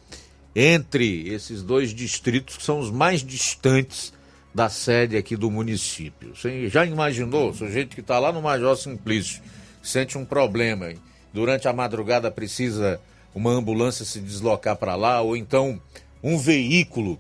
[0.55, 4.13] entre esses dois distritos que são os mais distantes
[4.55, 6.35] da sede aqui do município.
[6.37, 7.51] Você já imaginou?
[7.51, 9.43] O sujeito que está lá no Major Simplício
[9.83, 10.93] sente um problema,
[11.33, 13.01] durante a madrugada precisa
[13.35, 15.81] uma ambulância se deslocar para lá, ou então
[16.23, 17.19] um veículo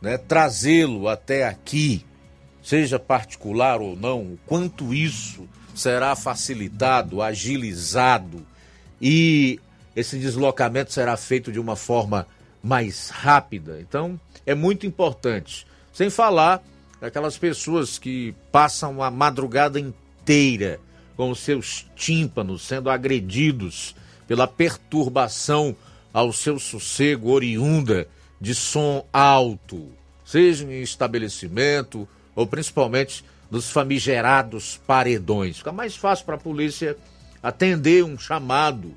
[0.00, 2.04] né, trazê-lo até aqui,
[2.62, 8.46] seja particular ou não, o quanto isso será facilitado, agilizado
[9.00, 9.58] e
[9.96, 12.26] esse deslocamento será feito de uma forma
[12.62, 13.80] mais rápida.
[13.80, 15.66] Então, é muito importante.
[15.92, 16.62] Sem falar
[17.00, 20.78] daquelas pessoas que passam a madrugada inteira
[21.16, 23.94] com seus tímpanos sendo agredidos
[24.26, 25.76] pela perturbação
[26.12, 28.08] ao seu sossego oriunda
[28.40, 29.88] de som alto,
[30.24, 35.58] seja em estabelecimento ou principalmente nos famigerados paredões.
[35.58, 36.96] Fica mais fácil para a polícia
[37.42, 38.96] atender um chamado,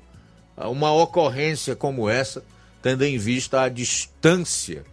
[0.56, 2.42] uma ocorrência como essa,
[2.82, 4.84] tendo em vista a distância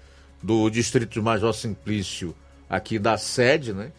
[0.42, 2.36] do Distrito de Major Simplício
[2.70, 3.92] aqui da sede, né,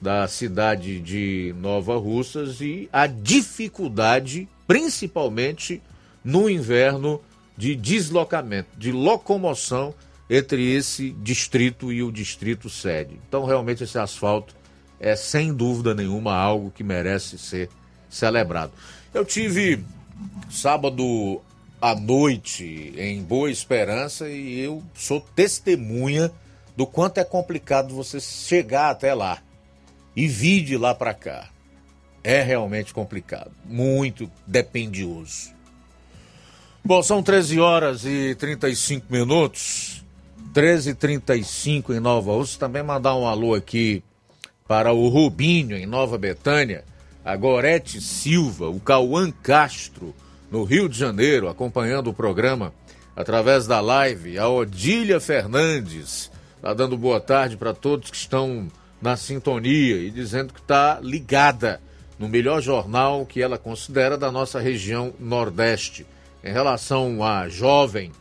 [0.00, 5.82] da cidade de Nova Russas e a dificuldade, principalmente
[6.24, 7.20] no inverno,
[7.60, 9.94] de deslocamento, de locomoção
[10.30, 13.20] entre esse distrito e o distrito sede.
[13.26, 14.54] Então, realmente, esse asfalto
[15.00, 17.68] é sem dúvida nenhuma algo que merece ser
[18.08, 18.72] celebrado.
[19.12, 19.84] Eu tive
[20.48, 21.42] sábado
[21.82, 26.30] à noite em Boa Esperança e eu sou testemunha
[26.76, 29.42] do quanto é complicado você chegar até lá
[30.14, 31.48] e vir de lá para cá.
[32.22, 35.50] É realmente complicado, muito dependioso.
[36.84, 39.89] Bom, são 13 horas e 35 minutos.
[40.52, 42.58] 13h35 em Nova Rússia.
[42.58, 44.02] Também mandar um alô aqui
[44.66, 46.84] para o Rubinho, em Nova Betânia,
[47.24, 50.14] a Gorete Silva, o Cauã Castro,
[50.50, 52.72] no Rio de Janeiro, acompanhando o programa
[53.14, 58.68] através da live, a Odília Fernandes, está dando boa tarde para todos que estão
[59.00, 61.80] na sintonia e dizendo que está ligada
[62.18, 66.06] no melhor jornal que ela considera da nossa região Nordeste.
[66.42, 68.12] Em relação à jovem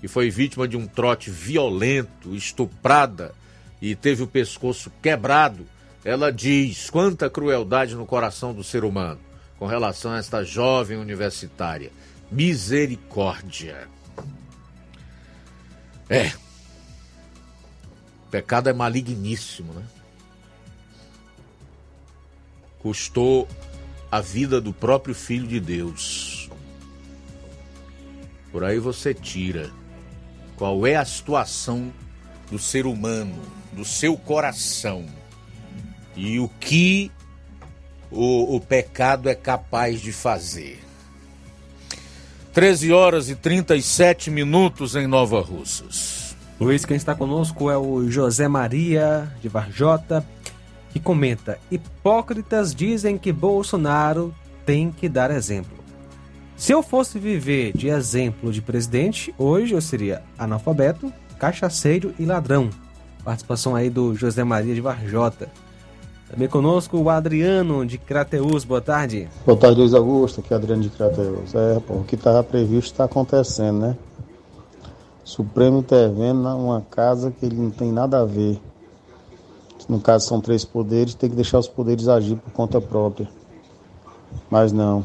[0.00, 3.34] que foi vítima de um trote violento, estuprada
[3.80, 5.66] e teve o pescoço quebrado,
[6.04, 9.20] ela diz quanta crueldade no coração do ser humano
[9.58, 11.90] com relação a esta jovem universitária.
[12.30, 13.88] Misericórdia.
[16.08, 16.28] É.
[18.26, 19.82] O pecado é maligníssimo, né?
[22.80, 23.48] Custou
[24.10, 26.35] a vida do próprio Filho de Deus.
[28.56, 29.70] Por aí você tira
[30.56, 31.92] qual é a situação
[32.50, 33.36] do ser humano,
[33.70, 35.04] do seu coração
[36.16, 37.12] e o que
[38.10, 40.82] o, o pecado é capaz de fazer.
[42.54, 46.34] 13 horas e 37 minutos em Nova Russas.
[46.58, 50.26] Luiz, quem está conosco é o José Maria de Varjota,
[50.94, 54.34] que comenta: Hipócritas dizem que Bolsonaro
[54.64, 55.75] tem que dar exemplo.
[56.56, 62.70] Se eu fosse viver de exemplo de presidente, hoje eu seria analfabeto, cachaceiro e ladrão.
[63.22, 65.50] Participação aí do José Maria de Varjota.
[66.30, 68.64] Também conosco o Adriano de Crateus.
[68.64, 69.28] Boa tarde.
[69.44, 70.40] Boa tarde, Luiz Augusto.
[70.40, 71.54] Aqui é Adriano de Crateus.
[71.54, 73.96] É, pô, o que estava previsto está acontecendo, né?
[75.22, 78.58] Supremo intervendo numa casa que ele não tem nada a ver.
[79.88, 83.28] No caso são três poderes, tem que deixar os poderes agir por conta própria.
[84.50, 85.04] Mas não.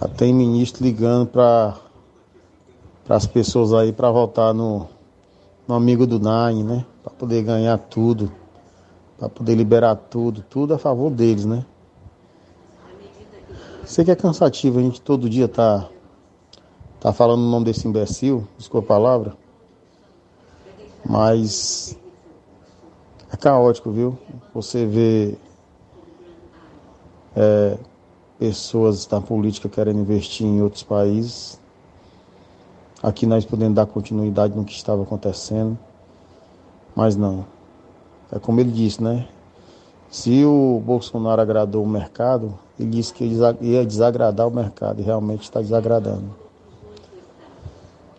[0.00, 1.76] Já tem ministro ligando para
[3.08, 4.88] as pessoas aí para votar no,
[5.66, 6.86] no amigo do Nine, né?
[7.02, 8.30] Para poder ganhar tudo
[9.18, 11.64] para poder liberar tudo, tudo a favor deles, né?
[13.84, 15.88] Sei que é cansativo a gente todo dia tá
[17.00, 19.36] tá falando o nome desse imbecil, desculpa a palavra,
[21.04, 21.96] mas
[23.32, 24.18] é caótico, viu?
[24.52, 25.38] Você vê
[27.36, 27.78] é,
[28.38, 31.60] pessoas da política querendo investir em outros países,
[33.02, 35.78] aqui nós podendo dar continuidade no que estava acontecendo,
[36.94, 37.46] mas não.
[38.30, 39.28] É como ele disse, né?
[40.10, 43.24] Se o Bolsonaro agradou o mercado, ele disse que
[43.60, 46.34] ia desagradar o mercado e realmente está desagradando.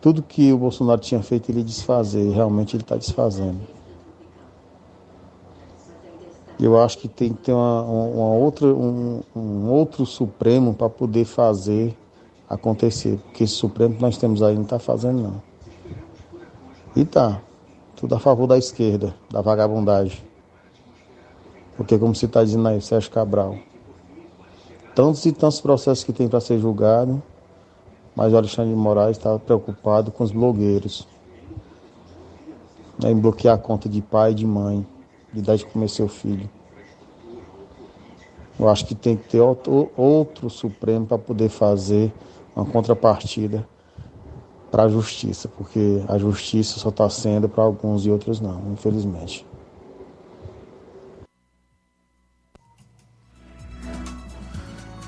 [0.02, 3.77] Tudo que o Bolsonaro tinha feito ele desfazer realmente ele está desfazendo.
[6.60, 11.26] Eu acho que tem que ter uma, uma outra, um, um outro Supremo para poder
[11.26, 11.96] fazer
[12.50, 13.20] acontecer.
[13.26, 15.42] Porque esse Supremo que nós temos aí não está fazendo, não.
[16.96, 17.42] E tá.
[17.96, 20.20] Tudo a favor da esquerda, da vagabundagem.
[21.76, 23.56] Porque, como você está dizendo aí, Sérgio Cabral,
[24.96, 27.22] tantos e tantos processos que tem para ser julgado,
[28.16, 31.08] mas o Alexandre de Moraes estava preocupado com os blogueiros.
[33.00, 34.84] Né, em bloquear a conta de pai e de mãe,
[35.34, 36.50] de dar de comer seu filho.
[38.60, 42.12] Eu acho que tem que ter outro, outro Supremo para poder fazer
[42.56, 43.68] uma contrapartida
[44.72, 49.46] para a justiça, porque a justiça só está sendo para alguns e outros não, infelizmente.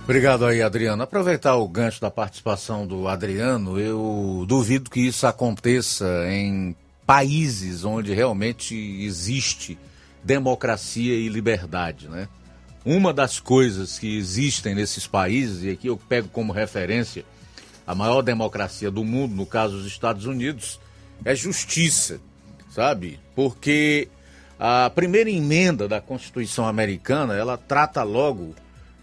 [0.04, 1.04] Obrigado aí, Adriano.
[1.04, 6.76] Aproveitar o gancho da participação do Adriano, eu duvido que isso aconteça em
[7.06, 9.78] países onde realmente existe
[10.30, 12.30] democracia e liberdade, né?
[12.86, 17.26] Uma das coisas que existem nesses países, e aqui eu pego como referência
[17.86, 20.80] a maior democracia do mundo, no caso os Estados Unidos,
[21.26, 22.22] é justiça,
[22.70, 23.20] sabe?
[23.36, 24.08] Porque
[24.60, 28.54] a primeira emenda da Constituição americana, ela trata logo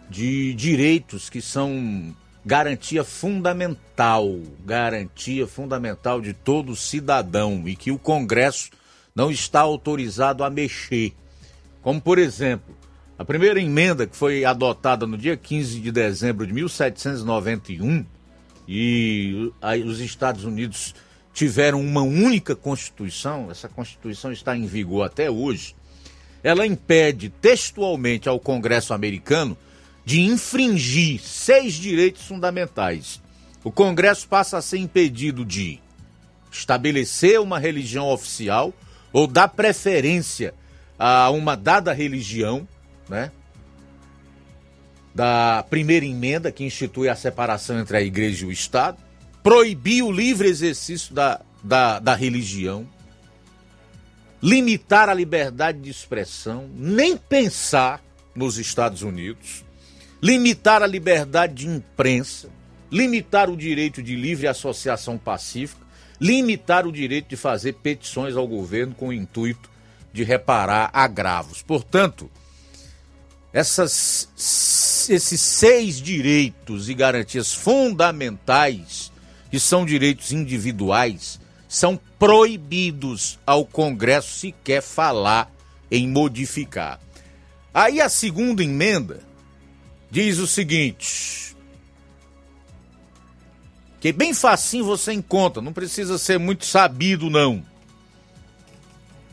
[0.08, 4.32] de direitos que são garantia fundamental,
[4.64, 8.70] garantia fundamental de todo cidadão e que o Congresso
[9.16, 11.14] não está autorizado a mexer.
[11.80, 12.76] Como, por exemplo,
[13.18, 18.04] a primeira emenda que foi adotada no dia 15 de dezembro de 1791
[18.68, 19.50] e
[19.86, 20.94] os Estados Unidos
[21.32, 25.74] tiveram uma única Constituição, essa Constituição está em vigor até hoje,
[26.42, 29.56] ela impede textualmente ao Congresso americano
[30.04, 33.20] de infringir seis direitos fundamentais.
[33.64, 35.80] O Congresso passa a ser impedido de
[36.52, 38.72] estabelecer uma religião oficial
[39.16, 40.52] ou dar preferência
[40.98, 42.68] a uma dada religião,
[43.08, 43.32] né?
[45.14, 48.98] Da primeira emenda que institui a separação entre a igreja e o Estado,
[49.42, 52.86] proibir o livre exercício da, da, da religião,
[54.42, 58.02] limitar a liberdade de expressão, nem pensar
[58.34, 59.64] nos Estados Unidos,
[60.22, 62.50] limitar a liberdade de imprensa,
[62.92, 65.85] limitar o direito de livre associação pacífica,
[66.20, 69.70] limitar o direito de fazer petições ao governo com o intuito
[70.12, 71.62] de reparar agravos.
[71.62, 72.30] Portanto,
[73.52, 74.28] essas,
[75.08, 79.12] esses seis direitos e garantias fundamentais,
[79.50, 85.50] que são direitos individuais, são proibidos ao Congresso sequer falar
[85.90, 87.00] em modificar.
[87.72, 89.20] Aí a segunda emenda
[90.10, 91.55] diz o seguinte:
[94.06, 97.60] que bem facinho você encontra, não precisa ser muito sabido não.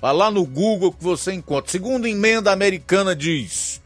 [0.01, 1.69] Vá lá no Google que você encontra.
[1.69, 3.79] Segunda emenda americana diz: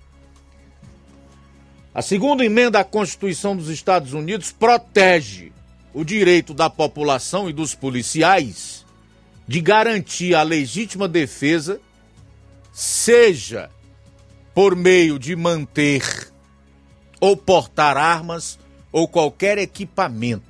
[1.93, 5.51] A segunda emenda à Constituição dos Estados Unidos protege
[5.93, 8.85] o direito da população e dos policiais
[9.45, 11.81] de garantir a legítima defesa,
[12.71, 13.69] seja
[14.55, 16.31] por meio de manter
[17.19, 18.57] ou portar armas
[18.89, 20.46] ou qualquer equipamento.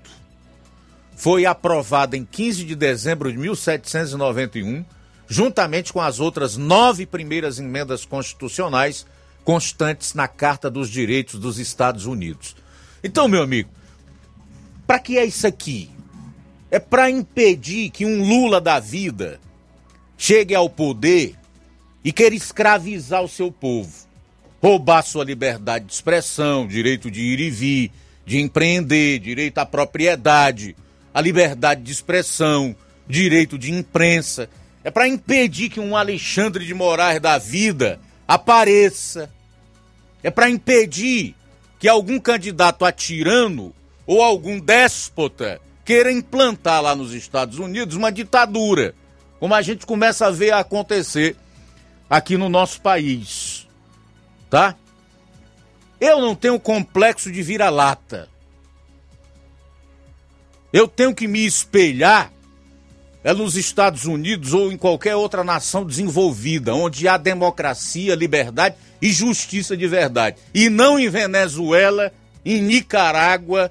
[1.17, 4.85] Foi aprovada em 15 de dezembro de 1791,
[5.27, 9.03] juntamente com as outras nove primeiras emendas constitucionais
[9.43, 12.55] constantes na Carta dos Direitos dos Estados Unidos.
[13.03, 13.69] Então, meu amigo,
[14.85, 15.89] para que é isso aqui?
[16.69, 19.39] É para impedir que um Lula da vida
[20.17, 21.35] chegue ao poder
[22.03, 24.07] e queira escravizar o seu povo
[24.61, 27.91] roubar sua liberdade de expressão, direito de ir e vir,
[28.25, 30.75] de empreender, direito à propriedade,
[31.13, 32.75] a liberdade de expressão,
[33.07, 34.49] direito de imprensa.
[34.83, 39.29] É para impedir que um Alexandre de Moraes da vida apareça.
[40.23, 41.35] É para impedir
[41.79, 43.73] que algum candidato a tirano
[44.05, 48.93] ou algum déspota queira implantar lá nos Estados Unidos uma ditadura,
[49.39, 51.35] como a gente começa a ver acontecer
[52.09, 53.67] aqui no nosso país
[54.49, 54.75] tá?
[55.99, 58.29] Eu não tenho complexo de vira-lata.
[60.71, 62.31] Eu tenho que me espelhar
[63.23, 69.11] é nos Estados Unidos ou em qualquer outra nação desenvolvida, onde há democracia, liberdade e
[69.11, 70.37] justiça de verdade.
[70.53, 72.13] E não em Venezuela,
[72.45, 73.69] em Nicarágua,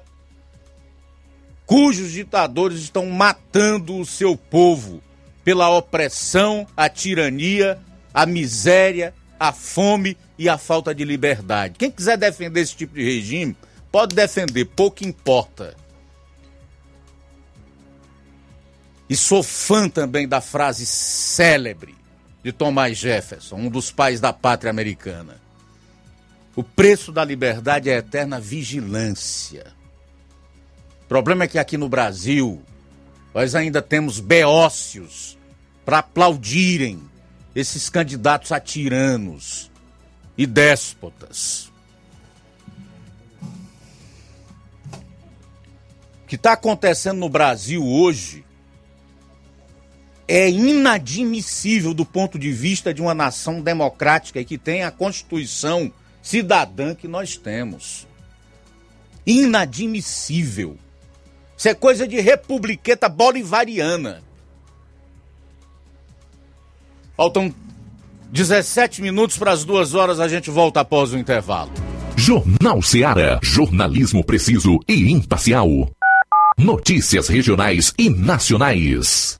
[1.65, 5.01] cujos ditadores estão matando o seu povo
[5.43, 7.79] pela opressão, a tirania,
[8.13, 11.75] a miséria, a fome e a falta de liberdade.
[11.79, 13.57] Quem quiser defender esse tipo de regime,
[13.91, 15.75] pode defender, pouco importa.
[19.09, 21.95] E sou fã também da frase célebre
[22.43, 25.41] de Thomas Jefferson, um dos pais da pátria americana.
[26.55, 29.73] O preço da liberdade é a eterna vigilância.
[31.03, 32.61] O problema é que aqui no Brasil
[33.33, 35.37] nós ainda temos beócios
[35.85, 37.01] para aplaudirem
[37.55, 39.71] esses candidatos a tiranos
[40.37, 41.71] e déspotas.
[46.23, 48.46] O que está acontecendo no Brasil hoje
[50.27, 55.91] é inadmissível do ponto de vista de uma nação democrática e que tem a Constituição
[56.21, 58.05] cidadã que nós temos.
[59.25, 60.77] Inadmissível.
[61.57, 64.21] Isso é coisa de republiqueta bolivariana.
[67.15, 67.53] Faltam
[68.31, 71.71] 17 minutos para as duas horas, a gente volta após o intervalo.
[72.15, 73.39] Jornal Seara.
[73.41, 75.89] Jornalismo preciso e imparcial.
[76.57, 79.39] Notícias regionais e nacionais.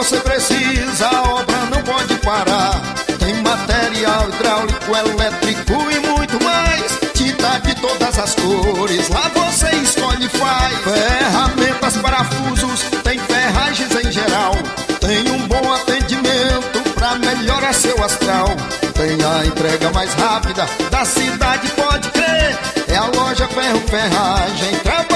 [0.00, 2.80] você precisa, a obra não pode parar.
[3.18, 6.98] Tem material hidráulico, elétrico e muito mais.
[7.12, 10.78] Tinta de todas as cores, lá você escolhe e faz.
[10.78, 14.54] Ferramentas, parafusos, tem ferragens em geral.
[15.00, 18.48] Tem um bom atendimento pra melhorar seu astral.
[18.94, 22.58] Tem a entrega mais rápida da cidade, pode crer.
[22.88, 25.09] É a loja Ferro Ferragem trabalhando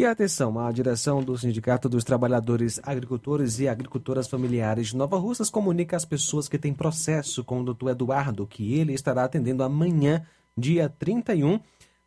[0.00, 5.50] E atenção, a direção do Sindicato dos Trabalhadores Agricultores e Agricultoras Familiares de Nova Russas
[5.50, 10.24] comunica às pessoas que têm processo com o doutor Eduardo que ele estará atendendo amanhã,
[10.56, 11.60] dia 31,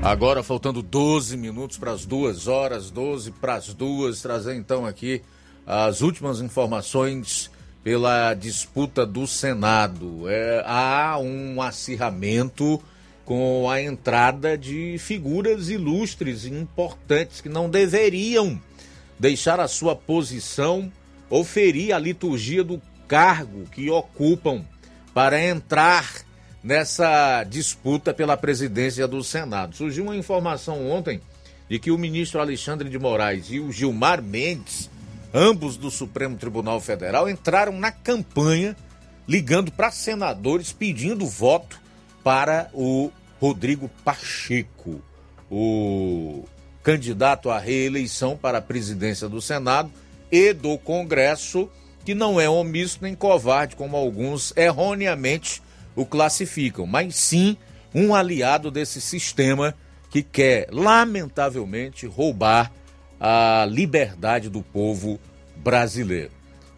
[0.00, 5.20] Agora faltando 12 minutos para as duas horas, 12 para as duas, trazer então aqui
[5.66, 7.50] as últimas informações
[7.82, 10.28] pela disputa do Senado.
[10.28, 12.82] É, há um acirramento
[13.24, 18.60] com a entrada de figuras ilustres e importantes que não deveriam
[19.18, 20.90] deixar a sua posição
[21.28, 24.64] ou ferir a liturgia do cargo que ocupam
[25.14, 26.10] para entrar
[26.62, 29.76] nessa disputa pela presidência do Senado.
[29.76, 31.20] Surgiu uma informação ontem
[31.68, 34.90] de que o ministro Alexandre de Moraes e o Gilmar Mendes,
[35.32, 38.76] ambos do Supremo Tribunal Federal, entraram na campanha
[39.28, 41.80] ligando para senadores pedindo voto
[42.22, 45.00] para o Rodrigo Pacheco,
[45.50, 46.44] o
[46.82, 49.90] candidato à reeleição para a presidência do Senado
[50.30, 51.70] e do Congresso,
[52.04, 55.62] que não é omisso nem covarde, como alguns erroneamente
[55.94, 57.56] o classificam, mas sim
[57.94, 59.74] um aliado desse sistema
[60.10, 62.72] que quer, lamentavelmente, roubar
[63.20, 65.20] a liberdade do povo
[65.56, 66.32] brasileiro.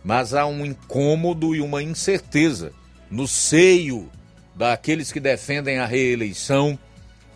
[0.04, 2.72] Mas há um incômodo e uma incerteza
[3.08, 4.10] no seio
[4.54, 6.76] daqueles que defendem a reeleição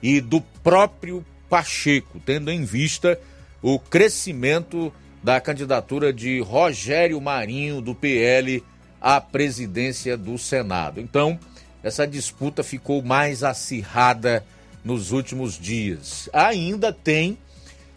[0.02, 3.18] e do próprio Pacheco, tendo em vista
[3.62, 4.92] o crescimento
[5.22, 8.62] da candidatura de Rogério Marinho, do PL,
[9.00, 11.00] à presidência do Senado.
[11.00, 11.38] Então,
[11.82, 14.44] essa disputa ficou mais acirrada
[14.84, 16.28] nos últimos dias.
[16.32, 17.38] Ainda tem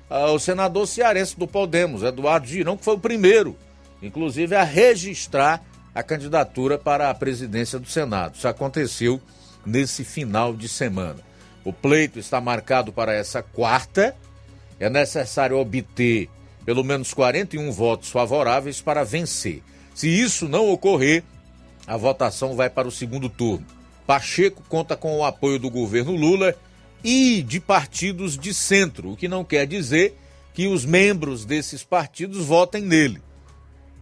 [0.09, 3.55] uh, o senador cearense do Podemos, Eduardo Girão, que foi o primeiro,
[4.01, 5.63] inclusive, a registrar
[5.93, 8.35] a candidatura para a presidência do Senado.
[8.35, 9.21] Isso aconteceu
[9.65, 11.19] nesse final de semana.
[11.63, 14.15] O pleito está marcado para essa quarta.
[14.79, 16.29] É necessário obter
[16.65, 19.63] pelo menos 41 votos favoráveis para vencer.
[19.93, 21.23] Se isso não ocorrer,
[21.87, 23.65] a votação vai para o segundo turno.
[24.05, 26.55] Pacheco conta com o apoio do governo Lula
[27.03, 30.15] e de partidos de centro, o que não quer dizer
[30.53, 33.21] que os membros desses partidos votem nele.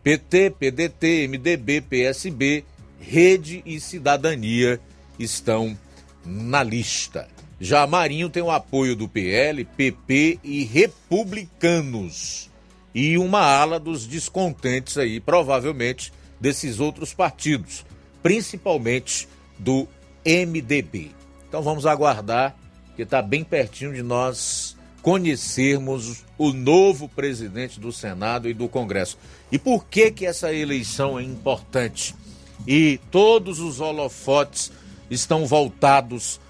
[0.03, 2.63] PT, PDT, MDB, PSB,
[2.99, 4.79] Rede e Cidadania
[5.19, 5.77] estão
[6.25, 7.27] na lista.
[7.59, 12.49] Já Marinho tem o apoio do PL, PP e republicanos.
[12.93, 17.85] E uma ala dos descontentes aí, provavelmente, desses outros partidos,
[18.21, 19.87] principalmente do
[20.25, 21.11] MDB.
[21.47, 22.55] Então vamos aguardar,
[22.97, 29.19] que está bem pertinho de nós conhecermos o novo presidente do Senado e do Congresso.
[29.51, 32.15] E por que que essa eleição é importante?
[32.67, 34.71] E todos os holofotes
[35.11, 36.41] estão voltados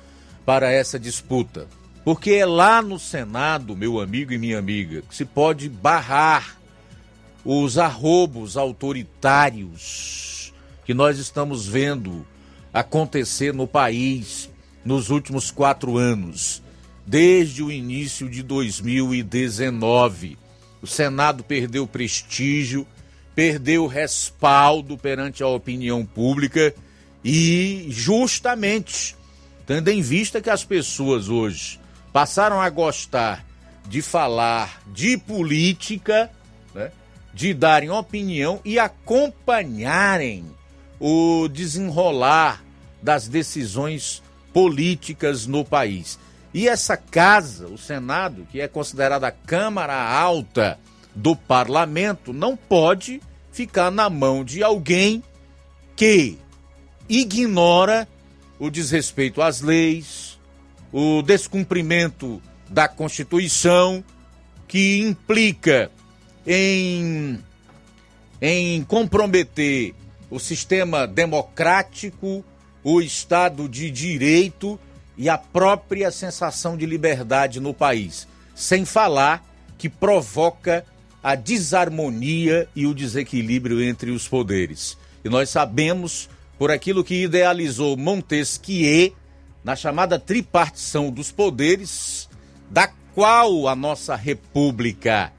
[0.46, 1.68] para essa disputa.
[2.06, 6.58] Porque é lá no Senado, meu amigo e minha amiga, que se pode barrar
[7.44, 10.54] os arrobos autoritários
[10.86, 12.26] que nós estamos vendo
[12.74, 14.50] acontecer no país
[14.84, 16.62] nos últimos quatro anos,
[17.06, 20.38] desde o início de 2019.
[20.82, 22.86] O Senado perdeu prestígio,
[23.36, 26.74] perdeu respaldo perante a opinião pública
[27.24, 29.16] e, justamente,
[29.66, 31.80] tendo em vista que as pessoas hoje
[32.14, 33.46] passaram a gostar
[33.88, 36.32] de falar de política,
[36.74, 36.92] né,
[37.34, 40.46] de darem opinião e acompanharem
[41.00, 42.64] o desenrolar
[43.02, 46.20] das decisões políticas no país.
[46.54, 50.80] E essa casa, o Senado, que é considerada a Câmara Alta
[51.14, 53.22] do Parlamento, não pode
[53.52, 55.24] ficar na mão de alguém
[55.96, 56.38] que
[57.10, 58.08] ignora
[58.60, 60.40] o desrespeito às leis,
[60.92, 64.04] o descumprimento da Constituição,
[64.68, 65.92] que implica
[66.46, 67.40] em,
[68.42, 69.94] em comprometer
[70.30, 72.44] o sistema democrático,
[72.90, 74.80] o Estado de Direito
[75.18, 78.26] e a própria sensação de liberdade no país.
[78.56, 79.46] Sem falar
[79.78, 80.86] que provoca
[81.22, 84.98] a desarmonia e o desequilíbrio entre os poderes.
[85.22, 89.14] E nós sabemos, por aquilo que idealizou Montesquieu,
[89.66, 92.30] na chamada tripartição dos poderes,
[92.72, 95.34] da qual a nossa república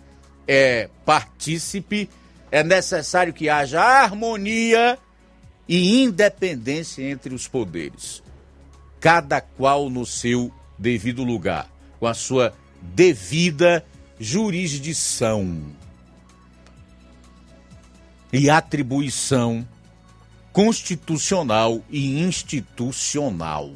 [0.46, 2.10] é partícipe,
[2.52, 4.98] é necessário que haja harmonia
[5.68, 8.22] e independência entre os poderes,
[8.98, 11.70] cada qual no seu devido lugar,
[12.00, 13.84] com a sua devida
[14.18, 15.62] jurisdição
[18.32, 19.66] e atribuição
[20.52, 23.72] constitucional e institucional.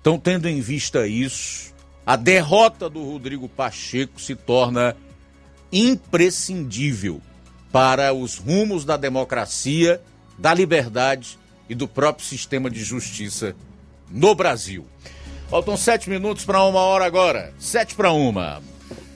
[0.00, 1.74] Então, tendo em vista isso,
[2.06, 4.96] a derrota do Rodrigo Pacheco se torna
[5.70, 7.20] imprescindível
[7.70, 10.00] para os rumos da democracia,
[10.38, 11.38] da liberdade
[11.68, 13.54] e do próprio sistema de justiça
[14.10, 14.86] no Brasil.
[15.50, 17.52] Faltam sete minutos para uma hora agora.
[17.58, 18.62] Sete para uma.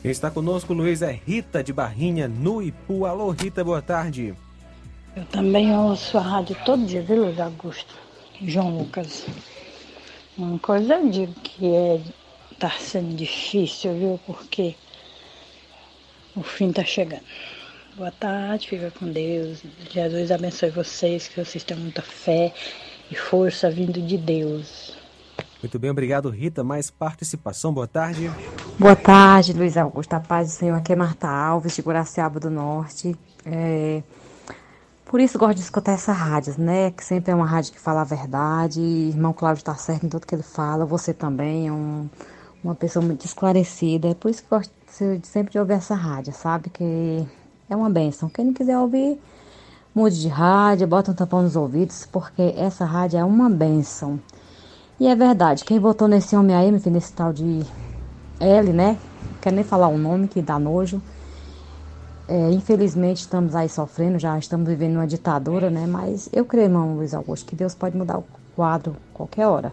[0.02, 3.06] Quem está conosco, Luiz, é Rita de Barrinha, no Ipu.
[3.06, 4.34] Alô, Rita, boa tarde.
[5.14, 7.94] Eu também ouço a rádio todo dia, viu, Luiz Augusto?
[8.40, 9.26] João Lucas.
[10.36, 12.00] Uma coisa eu digo que é,
[12.58, 14.20] tá sendo difícil, viu?
[14.26, 14.74] Porque
[16.34, 17.22] o fim tá chegando.
[17.94, 19.62] Boa tarde, fica com Deus.
[19.90, 22.54] Jesus abençoe vocês, que vocês tenham muita fé
[23.10, 24.96] e força vindo de Deus.
[25.62, 26.64] Muito bem, obrigado, Rita.
[26.64, 28.30] Mais participação, boa tarde.
[28.78, 30.14] Boa tarde, Luiz Augusto.
[30.14, 30.74] A paz do Senhor.
[30.74, 33.14] Aqui é Marta Alves, de Guaraciaba do Norte.
[33.44, 34.02] É...
[35.04, 36.90] Por isso gosto de escutar essa rádio, né?
[36.92, 38.80] Que sempre é uma rádio que fala a verdade.
[38.80, 40.86] Irmão Cláudio está certo em tudo que ele fala.
[40.86, 42.08] Você também é um,
[42.64, 44.08] uma pessoa muito esclarecida.
[44.08, 46.70] É por isso que gosto de, sempre de ouvir essa rádio, sabe?
[46.70, 47.28] Que
[47.72, 48.28] é uma benção.
[48.28, 49.20] Quem não quiser ouvir,
[49.94, 54.20] mude de rádio, bota um tampão nos ouvidos, porque essa rádio é uma benção.
[55.00, 57.62] E é verdade, quem votou nesse homem aí, nesse tal de
[58.38, 58.98] L, né?
[59.40, 61.02] Quer nem falar o nome que dá nojo.
[62.28, 65.86] É, infelizmente estamos aí sofrendo, já estamos vivendo uma ditadura, né?
[65.86, 68.24] Mas eu creio, irmão Luiz Augusto, que Deus pode mudar o
[68.54, 69.72] quadro qualquer hora.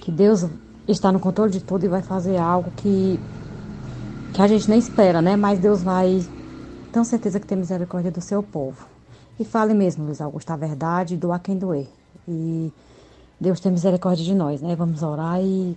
[0.00, 0.44] Que Deus
[0.88, 3.20] está no controle de tudo e vai fazer algo que,
[4.32, 5.36] que a gente nem espera, né?
[5.36, 6.24] Mas Deus vai.
[6.92, 8.86] Tenho certeza que tem misericórdia do seu povo.
[9.38, 11.86] E fale mesmo, Luiz Augusto, a verdade, doar quem doer.
[12.28, 12.72] E
[13.40, 14.76] Deus tem misericórdia de nós, né?
[14.76, 15.76] Vamos orar e.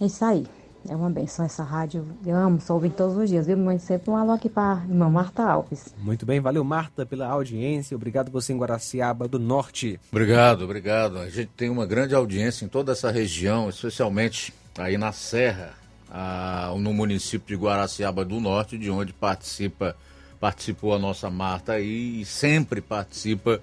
[0.00, 0.46] É isso aí.
[0.86, 2.06] É uma benção essa rádio.
[2.26, 3.56] Eu amo, só ouvindo todos os dias, viu?
[3.56, 5.94] Mãe, sempre um alô aqui para irmã Marta Alves.
[5.98, 7.96] Muito bem, valeu Marta pela audiência.
[7.96, 9.98] Obrigado você em Guaraciaba do Norte.
[10.12, 11.18] Obrigado, obrigado.
[11.18, 15.72] A gente tem uma grande audiência em toda essa região, especialmente aí na Serra,
[16.16, 19.96] a, no município de Guaraciaba do Norte, de onde participa,
[20.38, 23.60] participou a nossa Marta aí e sempre participa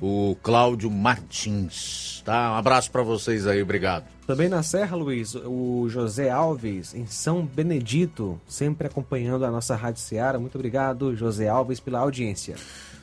[0.00, 2.20] o Cláudio Martins.
[2.24, 2.50] Tá?
[2.50, 4.04] Um abraço para vocês aí, obrigado.
[4.26, 10.00] Também na Serra, Luiz, o José Alves, em São Benedito, sempre acompanhando a nossa Rádio
[10.00, 10.40] Seara.
[10.40, 12.56] Muito obrigado, José Alves, pela audiência.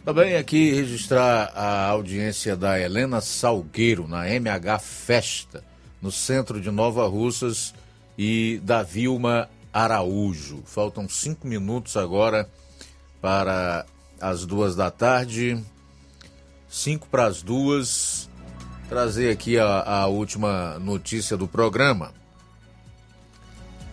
[0.04, 5.64] Também aqui registrar a audiência da Helena Salgueiro, na MH Festa,
[6.02, 7.74] no centro de Nova Russas,
[8.22, 10.62] e da Vilma Araújo.
[10.66, 12.50] Faltam cinco minutos agora
[13.22, 13.86] para
[14.20, 15.58] as duas da tarde.
[16.68, 18.30] Cinco para as duas.
[18.90, 22.12] Trazer aqui a, a última notícia do programa.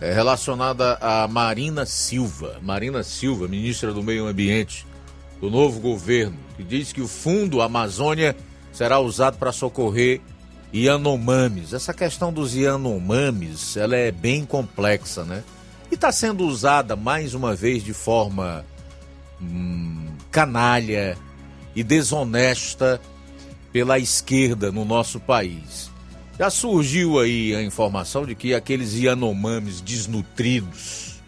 [0.01, 2.59] É relacionada a Marina Silva.
[2.61, 4.85] Marina Silva, ministra do Meio Ambiente
[5.39, 8.35] do novo governo, que diz que o Fundo Amazônia
[8.73, 10.19] será usado para socorrer
[10.73, 11.73] Yanomamis.
[11.73, 15.43] Essa questão dos Yanomamis, ela é bem complexa, né?
[15.91, 18.65] E está sendo usada mais uma vez de forma
[19.41, 21.17] hum, canalha,
[21.77, 22.99] e desonesta
[23.71, 25.91] pela esquerda no nosso país.
[26.39, 31.21] Já surgiu aí a informação de que aqueles Yanomamis desnutridos,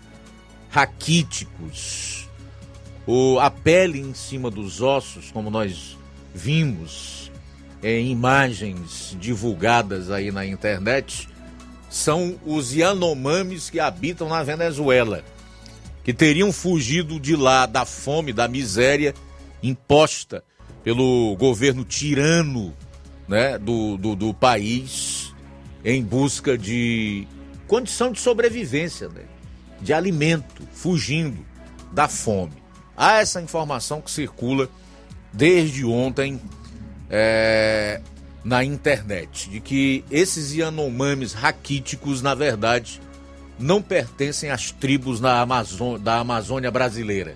[0.71, 2.27] raquíticos,
[3.05, 5.95] ou a pele em cima dos ossos, como nós
[6.33, 7.18] vimos
[7.81, 11.29] em imagens divulgadas aí na internet,
[11.89, 15.23] são os Yanomamis que habitam na Venezuela,
[16.03, 19.13] que teriam fugido de lá da fome, da miséria
[19.61, 20.43] imposta
[20.83, 22.73] pelo governo tirano
[23.27, 25.33] né, do, do, do país
[25.83, 27.27] em busca de
[27.67, 29.23] condição de sobrevivência, né,
[29.81, 31.45] de alimento, fugindo
[31.91, 32.61] da fome.
[32.95, 34.69] Há essa informação que circula
[35.31, 36.39] desde ontem
[37.09, 38.01] é,
[38.43, 43.01] na internet, de que esses Yanomamis raquíticos, na verdade,
[43.57, 45.41] não pertencem às tribos da
[46.19, 47.35] Amazônia brasileira,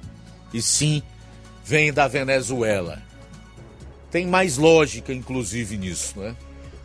[0.53, 1.01] e sim
[1.65, 3.01] vem da Venezuela.
[4.09, 6.35] Tem mais lógica, inclusive, nisso, né?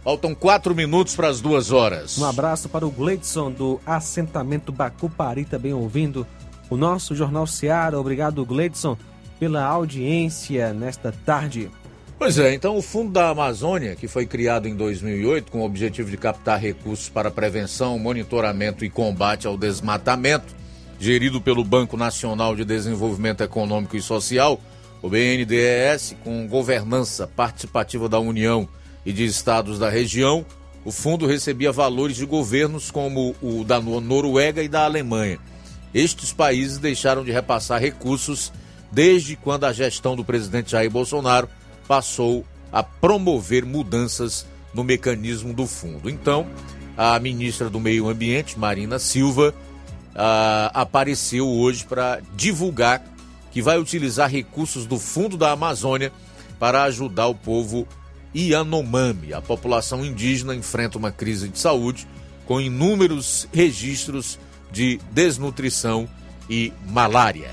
[0.03, 2.17] Faltam quatro minutos para as duas horas.
[2.17, 6.27] Um abraço para o Gleidson do assentamento Bacupari, também ouvindo
[6.71, 8.01] o nosso Jornal Seara.
[8.01, 8.97] Obrigado, Gleidson,
[9.39, 11.71] pela audiência nesta tarde.
[12.19, 16.11] Pois é, então o Fundo da Amazônia, que foi criado em 2008 com o objetivo
[16.11, 20.53] de captar recursos para prevenção, monitoramento e combate ao desmatamento,
[20.99, 24.61] gerido pelo Banco Nacional de Desenvolvimento Econômico e Social,
[25.01, 28.69] o BNDES, com governança participativa da União
[29.07, 30.45] e de estados da região,
[30.85, 35.39] o fundo recebia valores de governos como o da Noruega e da Alemanha.
[35.95, 38.53] Estes países deixaram de repassar recursos
[38.91, 41.49] desde quando a gestão do presidente Jair Bolsonaro
[41.89, 46.11] passou a promover mudanças no mecanismo do fundo.
[46.11, 46.47] Então,
[46.97, 49.55] a ministra do Meio Ambiente, Marina Silva,
[50.15, 53.03] ah, apareceu hoje para divulgar
[53.51, 56.13] que vai utilizar recursos do Fundo da Amazônia
[56.59, 57.89] para ajudar o povo
[58.35, 59.33] Yanomami.
[59.33, 62.07] A população indígena enfrenta uma crise de saúde
[62.47, 64.39] com inúmeros registros
[64.71, 66.09] de desnutrição
[66.49, 67.51] e malária.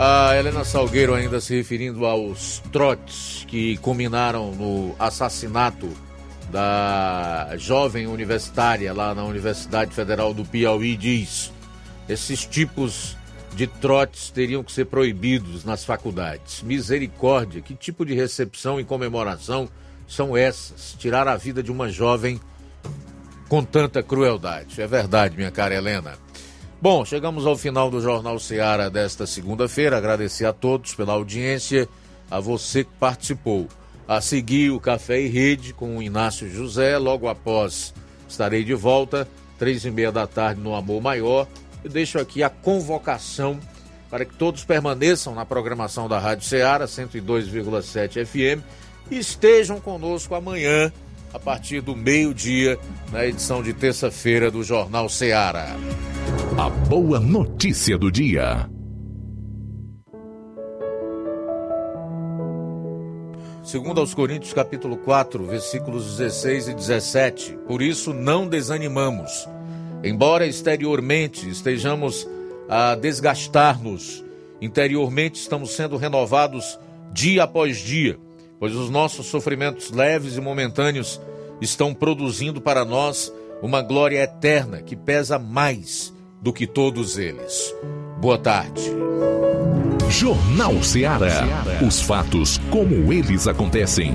[0.00, 5.90] A Helena Salgueiro ainda se referindo aos trotes que culminaram no assassinato
[6.52, 11.52] da jovem universitária lá na Universidade Federal do Piauí diz:
[12.08, 13.16] esses tipos
[13.56, 16.62] de trotes teriam que ser proibidos nas faculdades.
[16.62, 19.68] Misericórdia, que tipo de recepção e comemoração
[20.06, 20.94] são essas?
[20.96, 22.40] Tirar a vida de uma jovem
[23.48, 24.80] com tanta crueldade.
[24.80, 26.27] É verdade, minha cara Helena.
[26.80, 29.96] Bom, chegamos ao final do Jornal Seara desta segunda-feira.
[29.96, 31.88] Agradecer a todos pela audiência,
[32.30, 33.66] a você que participou.
[34.06, 36.96] A seguir o Café e Rede com o Inácio José.
[36.96, 37.92] Logo após
[38.28, 39.26] estarei de volta,
[39.58, 41.48] três e meia da tarde no Amor Maior.
[41.82, 43.58] Eu deixo aqui a convocação
[44.08, 48.62] para que todos permaneçam na programação da Rádio Ceará 102,7 FM
[49.10, 50.92] e estejam conosco amanhã
[51.32, 52.78] a partir do meio-dia
[53.12, 55.76] na edição de terça-feira do Jornal Ceará.
[56.56, 58.68] A boa notícia do dia.
[63.62, 67.58] Segundo aos Coríntios capítulo 4, versículos 16 e 17.
[67.66, 69.46] Por isso não desanimamos.
[70.02, 72.26] Embora exteriormente estejamos
[72.66, 74.24] a desgastar-nos,
[74.60, 76.78] interiormente estamos sendo renovados
[77.12, 78.18] dia após dia,
[78.58, 81.20] pois os nossos sofrimentos leves e momentâneos
[81.60, 83.32] estão produzindo para nós
[83.62, 87.74] uma glória eterna que pesa mais do que todos eles.
[88.20, 88.82] Boa tarde.
[90.08, 91.44] Jornal Ceará.
[91.86, 94.12] Os fatos como eles acontecem.